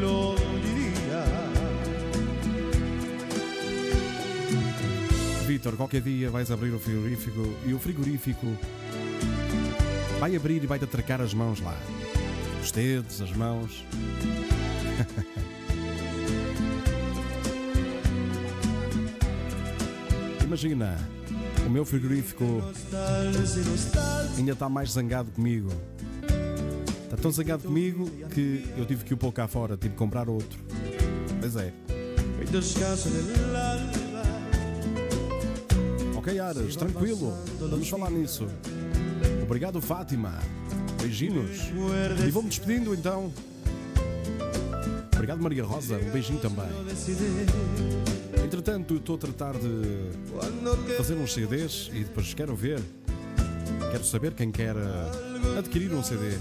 lo. 0.00 0.34
Vitor, 5.46 5.76
qualquer 5.76 6.02
dia 6.02 6.28
vais 6.28 6.50
abrir 6.50 6.74
o 6.74 6.78
frigorífico 6.80 7.54
e 7.64 7.72
o 7.72 7.78
frigorífico 7.78 8.46
vai 10.18 10.34
abrir 10.34 10.64
e 10.64 10.66
vai-te 10.66 10.84
atracar 10.84 11.20
as 11.20 11.32
mãos 11.32 11.60
lá. 11.60 11.76
Os 12.66 12.72
dedos, 12.72 13.22
as 13.22 13.30
mãos. 13.30 13.84
Imagina, 20.44 20.98
o 21.64 21.70
meu 21.70 21.84
frigorífico 21.84 22.44
ainda 24.36 24.50
está 24.50 24.68
mais 24.68 24.90
zangado 24.90 25.30
comigo. 25.30 25.70
Está 27.04 27.16
tão 27.16 27.30
zangado 27.30 27.62
comigo 27.62 28.10
que 28.34 28.68
eu 28.76 28.84
tive 28.84 29.04
que 29.04 29.14
o 29.14 29.16
pôr 29.16 29.30
cá 29.30 29.46
fora, 29.46 29.76
tive 29.76 29.90
que 29.90 29.98
comprar 29.98 30.28
outro. 30.28 30.58
Pois 31.38 31.54
é. 31.54 31.72
Ok, 36.16 36.40
Aras, 36.40 36.74
tranquilo. 36.74 37.32
Vamos 37.60 37.88
falar 37.88 38.10
nisso. 38.10 38.48
Obrigado, 39.44 39.80
Fátima. 39.80 40.40
Beijinhos. 41.06 41.70
E 42.26 42.30
vou-me 42.32 42.48
despedindo 42.48 42.92
então. 42.92 43.32
Obrigado, 45.14 45.40
Maria 45.40 45.64
Rosa. 45.64 45.96
Um 45.98 46.10
beijinho 46.10 46.40
também. 46.40 46.66
Entretanto, 48.44 48.96
estou 48.96 49.14
a 49.14 49.18
tratar 49.18 49.54
de 49.54 50.96
fazer 50.96 51.14
uns 51.14 51.32
CDs 51.32 51.90
e 51.92 52.00
depois 52.00 52.34
quero 52.34 52.56
ver. 52.56 52.80
Quero 53.92 54.04
saber 54.04 54.34
quem 54.34 54.50
quer 54.50 54.74
eh, 54.76 55.58
adquirir 55.58 55.92
um 55.92 56.02
CD. 56.02 56.36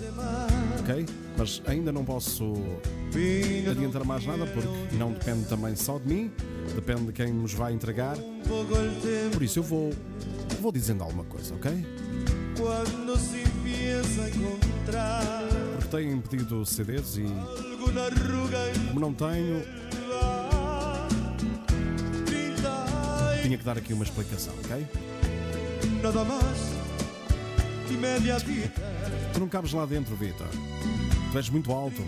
Ok? 0.79 1.05
Mas 1.37 1.61
ainda 1.67 1.91
não 1.91 2.03
posso 2.03 2.53
adiantar 3.69 4.03
mais 4.03 4.25
nada 4.25 4.47
porque 4.47 4.95
não 4.95 5.13
depende 5.13 5.45
também 5.45 5.75
só 5.75 5.99
de 5.99 6.07
mim. 6.07 6.31
Depende 6.73 7.05
de 7.05 7.13
quem 7.13 7.31
nos 7.31 7.53
vai 7.53 7.71
entregar. 7.71 8.17
Por 9.31 9.43
isso 9.43 9.59
eu 9.59 9.63
vou, 9.63 9.93
vou 10.59 10.71
dizendo 10.71 11.03
alguma 11.03 11.23
coisa, 11.23 11.53
ok? 11.53 11.71
Cuando 12.57 13.17
se 13.17 13.41
empieza 13.41 14.23
a 14.23 14.29
encontrar 14.29 15.43
Porque 15.79 15.97
têm 15.97 16.21
pedido 16.21 16.65
CDs 16.65 17.17
e 17.17 17.25
como 18.89 18.99
não 18.99 19.13
tenho, 19.13 19.63
la 20.09 21.07
30 22.25 23.41
tinha 23.43 23.57
que 23.57 23.63
dar 23.63 23.77
aqui 23.77 23.93
uma 23.93 24.03
explicação, 24.03 24.53
ok? 24.63 24.87
nada 26.01 26.23
más 26.23 26.75
y 27.89 27.97
media 27.97 28.37
vida. 28.37 28.71
Tu 29.33 29.39
não 29.39 29.47
cabes 29.47 29.73
lá 29.73 29.85
dentro, 29.85 30.15
Vitor. 30.15 30.47
Tu 31.31 31.37
és 31.37 31.49
muito 31.49 31.71
alto. 31.71 32.01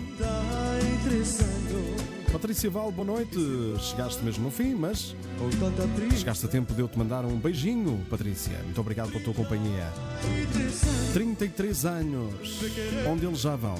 33 2.28 2.28
años 2.28 2.32
Patrícia 2.32 2.70
Val, 2.70 2.92
boa 2.92 3.06
noite. 3.06 3.38
Chegaste 3.80 4.22
mesmo 4.22 4.44
no 4.44 4.50
fim, 4.50 4.74
mas 4.74 5.14
tristeza. 5.38 6.16
chegaste 6.16 6.46
a 6.46 6.48
tempo 6.48 6.74
de 6.74 6.80
eu 6.80 6.88
te 6.88 6.98
mandar 6.98 7.24
um 7.24 7.38
beijinho, 7.38 8.04
Patrícia. 8.10 8.58
Muito 8.64 8.80
obrigado 8.80 9.10
pela 9.10 9.24
tua 9.24 9.34
companhia. 9.34 9.86
33 11.12 11.84
anos. 11.86 12.60
Onde 13.08 13.26
eles 13.26 13.40
já 13.40 13.56
vão? 13.56 13.76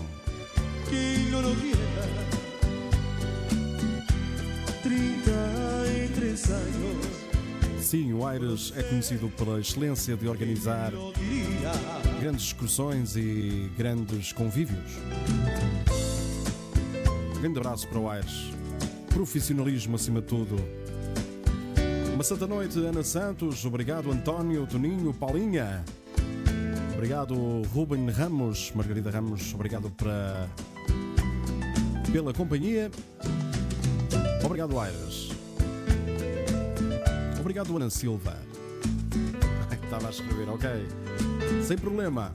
Quien 0.88 1.30
no 1.30 1.42
lo 1.42 1.55
quiera. 1.57 1.78
33 4.82 6.51
años 6.51 7.18
Sim, 7.80 8.12
o 8.12 8.26
Aires 8.26 8.72
é 8.76 8.82
conhecido 8.82 9.30
pela 9.30 9.61
excelência 9.61 10.16
de 10.16 10.28
organizar 10.28 10.92
grandes 12.20 12.44
excursões 12.44 13.16
e 13.16 13.70
grandes 13.76 14.32
convívios. 14.32 14.92
Grande 17.41 17.59
abraço 17.61 17.86
para 17.86 17.99
o 18.01 18.11
Aires. 18.11 18.51
Profissionalismo 19.11 19.95
acima 19.95 20.20
de 20.20 20.26
tudo. 20.26 20.57
Uma 22.12 22.24
santa 22.24 22.49
noite, 22.49 22.76
Ana 22.80 23.05
Santos. 23.05 23.64
Obrigado, 23.64 24.11
António, 24.11 24.66
Toninho, 24.66 25.14
Paulinha. 25.14 25.84
Obrigado, 26.95 27.62
Ruben 27.72 28.11
Ramos, 28.11 28.72
Margarida 28.74 29.09
Ramos. 29.09 29.55
Obrigado 29.55 29.89
para... 29.91 30.49
pela 32.12 32.34
companhia. 32.34 32.91
Obrigado, 34.45 34.80
Aires. 34.80 35.28
Obrigado, 37.39 37.76
Ana 37.76 37.89
Silva. 37.89 38.36
Estava 39.84 40.09
a 40.09 40.11
escrever, 40.11 40.49
ok. 40.49 40.68
Sem 41.62 41.78
problema. 41.78 42.32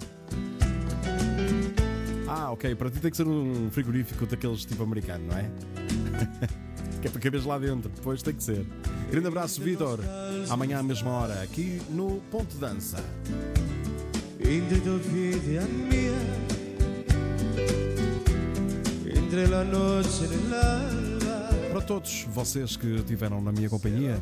Ah, 2.28 2.52
ok. 2.52 2.76
Para 2.76 2.90
ti 2.90 3.00
tem 3.00 3.12
que 3.12 3.18
ser 3.18 3.28
um 3.28 3.70
frigorífico 3.72 4.26
daqueles 4.26 4.66
tipo 4.66 4.84
americano, 4.84 5.26
não 5.28 5.38
é? 5.38 5.50
que 7.02 7.08
é 7.08 7.12
para 7.12 7.20
caberes 7.20 7.46
lá 7.46 7.58
dentro. 7.60 7.90
Depois 7.90 8.22
tem 8.22 8.34
que 8.34 8.44
ser. 8.44 8.66
Grande 9.12 9.28
abraço, 9.28 9.62
Vitor. 9.62 10.00
Amanhã 10.50 10.80
à 10.80 10.84
mesma 10.84 11.12
hora, 11.12 11.42
aqui 11.42 11.82
no 11.90 12.22
Ponto 12.32 12.56
Dança. 12.58 13.04
Entre 14.40 14.80
tu 14.82 14.98
vida 14.98 15.52
y 15.52 15.56
la 15.56 15.66
mía, 15.66 16.18
entre 19.06 19.48
la 19.48 19.64
noche 19.64 20.26
y 20.30 20.34
el 20.34 20.54
alba, 20.54 21.50
Para 21.72 21.82
todos 21.82 22.28
vocês 22.30 22.76
que 22.76 22.96
estiveram 22.96 23.42
na 23.42 23.52
minha 23.52 23.70
companhia, 23.70 24.22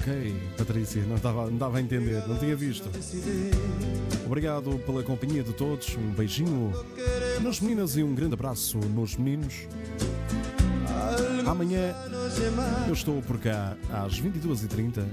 ok, 0.00 0.34
Patrícia, 0.56 1.02
não 1.04 1.16
estava, 1.16 1.46
não 1.46 1.54
estava 1.54 1.78
a 1.78 1.80
entender, 1.80 2.26
não 2.26 2.38
tinha 2.38 2.56
visto. 2.56 2.88
Obrigado 4.24 4.80
pela 4.86 5.02
companhia 5.02 5.42
de 5.42 5.52
todos, 5.52 5.94
um 5.96 6.10
beijinho 6.12 6.72
nas 7.42 7.60
meninas 7.60 7.96
e 7.96 8.02
um 8.02 8.14
grande 8.14 8.34
abraço 8.34 8.78
nos 8.78 9.16
meninos. 9.16 9.66
Amanhã 11.46 11.94
eu 12.86 12.94
estou 12.94 13.20
por 13.22 13.38
cá 13.38 13.76
às 13.92 14.20
22h30, 14.20 15.04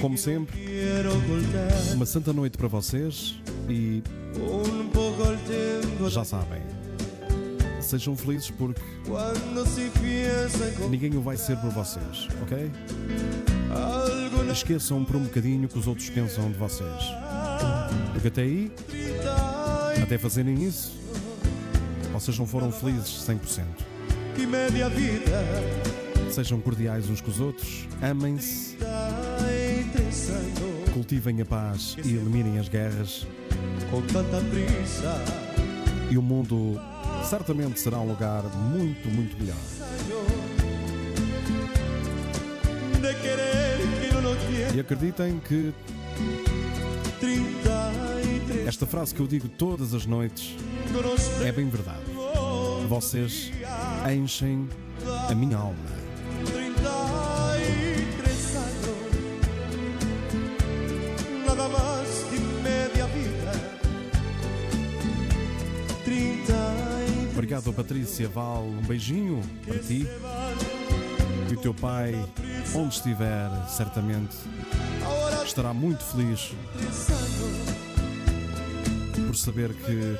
como 0.00 0.18
sempre. 0.18 0.58
Uma 1.94 2.06
santa 2.06 2.32
noite 2.32 2.58
para 2.58 2.68
vocês 2.68 3.40
e 3.68 4.02
já 6.10 6.24
sabem, 6.24 6.60
sejam 7.84 8.16
felizes 8.16 8.50
porque 8.50 8.80
ninguém 10.90 11.16
o 11.16 11.20
vai 11.20 11.36
ser 11.36 11.56
por 11.58 11.70
vocês, 11.70 12.28
ok? 12.42 12.70
Esqueçam 14.52 15.04
por 15.04 15.16
um 15.16 15.24
bocadinho 15.24 15.66
o 15.66 15.68
que 15.68 15.78
os 15.78 15.88
outros 15.88 16.08
pensam 16.10 16.50
de 16.50 16.56
vocês. 16.56 17.02
Porque 18.12 18.28
até 18.28 18.42
aí, 18.42 18.72
até 20.00 20.16
fazerem 20.16 20.62
isso, 20.62 20.92
vocês 22.12 22.38
não 22.38 22.46
foram 22.46 22.70
felizes 22.70 23.26
100%. 23.26 23.64
y 24.36 24.46
media 24.46 24.88
vida. 24.88 25.42
Sejam 26.30 26.60
cordiais 26.60 27.08
uns 27.08 27.20
com 27.20 27.30
os 27.30 27.40
outros, 27.40 27.86
amem-se, 28.02 28.76
33 28.76 30.30
años 30.30 30.90
cultivem 30.92 31.40
a 31.40 31.44
paz 31.44 31.96
e 32.04 32.14
eliminem 32.14 32.58
as 32.58 32.68
guerras, 32.68 33.26
e 36.10 36.18
o 36.18 36.22
mundo 36.22 36.80
certamente 37.24 37.80
será 37.80 37.98
um 37.98 38.08
lugar 38.08 38.42
muito, 38.54 39.08
muito 39.08 39.36
melhor. 39.38 39.56
E 44.74 44.80
acreditem 44.80 45.40
que 45.40 45.72
33 47.20 48.66
esta 48.66 48.86
frase 48.86 49.14
que 49.14 49.20
eu 49.20 49.26
digo 49.26 49.48
todas 49.48 49.94
as 49.94 50.06
noites 50.06 50.56
é 51.44 51.52
bem 51.52 51.68
verdade. 51.68 52.00
Vocês 52.88 53.52
enchem 54.10 54.68
a 55.28 55.34
minha 55.34 55.56
alma. 55.56 56.04
Obrigado, 67.44 67.74
Patrícia 67.74 68.26
Val. 68.26 68.64
Um 68.64 68.80
beijinho 68.86 69.42
para 69.66 69.78
ti. 69.78 70.06
E 71.50 71.52
o 71.52 71.60
teu 71.60 71.74
pai, 71.74 72.14
onde 72.74 72.94
estiver, 72.94 73.50
certamente 73.68 74.34
estará 75.44 75.74
muito 75.74 76.02
feliz 76.04 76.52
por 79.26 79.36
saber 79.36 79.74
que 79.74 80.18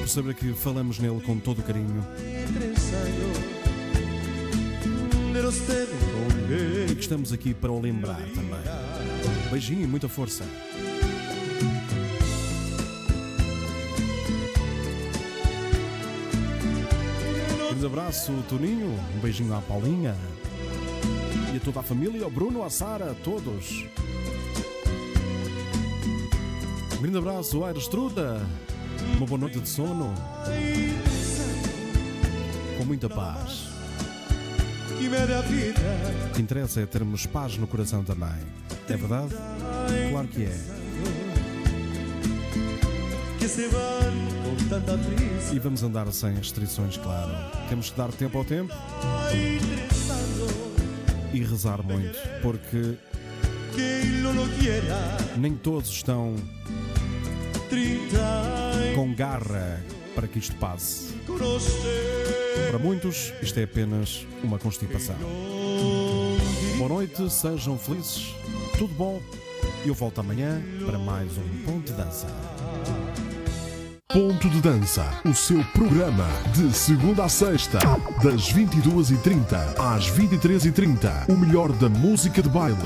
por 0.00 0.08
saber 0.08 0.34
que 0.34 0.52
falamos 0.52 0.98
nele 0.98 1.20
com 1.20 1.38
todo 1.38 1.60
o 1.60 1.62
carinho 1.62 2.04
33 2.16 2.94
años, 2.94 3.38
de 5.32 5.42
los 5.42 5.54
te 5.60 5.86
e 6.90 6.94
que 6.96 7.00
estamos 7.00 7.32
aqui 7.32 7.54
para 7.54 7.70
o 7.70 7.80
lembrar 7.80 8.20
também. 8.34 8.58
Beijinho 9.48 9.84
e 9.84 9.86
muita 9.86 10.08
força. 10.08 10.44
Grande 17.80 17.86
abraço, 17.86 18.32
Toninho. 18.46 18.94
Um 19.16 19.20
beijinho 19.20 19.54
à 19.54 19.62
Paulinha. 19.62 20.14
E 21.52 21.56
a 21.56 21.60
toda 21.60 21.80
a 21.80 21.82
família, 21.82 22.24
ao 22.24 22.30
Bruno, 22.30 22.62
à 22.62 22.68
Sara, 22.68 23.12
a 23.12 23.14
todos. 23.14 23.86
Um 26.98 27.00
grande 27.00 27.16
abraço, 27.16 27.64
Aires 27.64 27.88
Truda. 27.88 28.46
Uma 29.16 29.26
boa 29.26 29.40
noite 29.40 29.60
de 29.60 29.68
sono. 29.68 30.12
Com 32.76 32.84
muita 32.84 33.08
paz. 33.08 33.70
O 36.28 36.34
que 36.34 36.42
interessa 36.42 36.82
é 36.82 36.86
termos 36.86 37.24
paz 37.24 37.56
no 37.56 37.66
coração 37.66 38.04
também. 38.04 38.28
É 38.90 38.96
verdade? 38.96 39.34
Claro 40.10 40.28
que 40.28 40.44
é. 40.44 40.58
E 45.52 45.58
vamos 45.58 45.82
andar 45.82 46.10
sem 46.12 46.34
restrições, 46.34 46.96
claro. 46.96 47.32
Temos 47.68 47.90
que 47.90 47.96
dar 47.96 48.10
tempo 48.12 48.38
ao 48.38 48.44
tempo 48.44 48.72
e 51.32 51.42
rezar 51.42 51.82
muito, 51.82 52.18
porque 52.42 52.96
nem 55.36 55.54
todos 55.54 55.88
estão 55.90 56.36
com 58.94 59.14
garra 59.14 59.80
para 60.14 60.28
que 60.28 60.38
isto 60.38 60.54
passe. 60.56 61.14
Para 62.68 62.78
muitos, 62.78 63.32
isto 63.42 63.58
é 63.58 63.64
apenas 63.64 64.26
uma 64.42 64.58
constipação. 64.58 65.16
Boa 66.76 66.88
noite, 66.88 67.30
sejam 67.30 67.78
felizes, 67.78 68.34
tudo 68.78 68.94
bom. 68.94 69.20
Eu 69.84 69.94
volto 69.94 70.20
amanhã 70.20 70.62
para 70.84 70.98
mais 70.98 71.30
um 71.38 71.64
Ponto 71.64 71.90
de 71.90 71.92
Dança. 71.92 72.26
Ponto 74.12 74.50
de 74.50 74.60
Dança, 74.60 75.08
o 75.24 75.32
seu 75.32 75.62
programa 75.66 76.26
de 76.52 76.74
segunda 76.74 77.26
a 77.26 77.28
sexta, 77.28 77.78
das 78.20 78.52
22h30 78.52 79.78
às 79.78 80.10
23h30. 80.10 81.28
O 81.28 81.36
melhor 81.36 81.70
da 81.70 81.88
música 81.88 82.42
de 82.42 82.48
baile. 82.48 82.76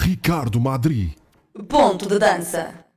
Ricardo 0.00 0.58
Madri. 0.58 1.14
Ponto 1.68 2.08
de 2.08 2.18
Dança. 2.18 2.89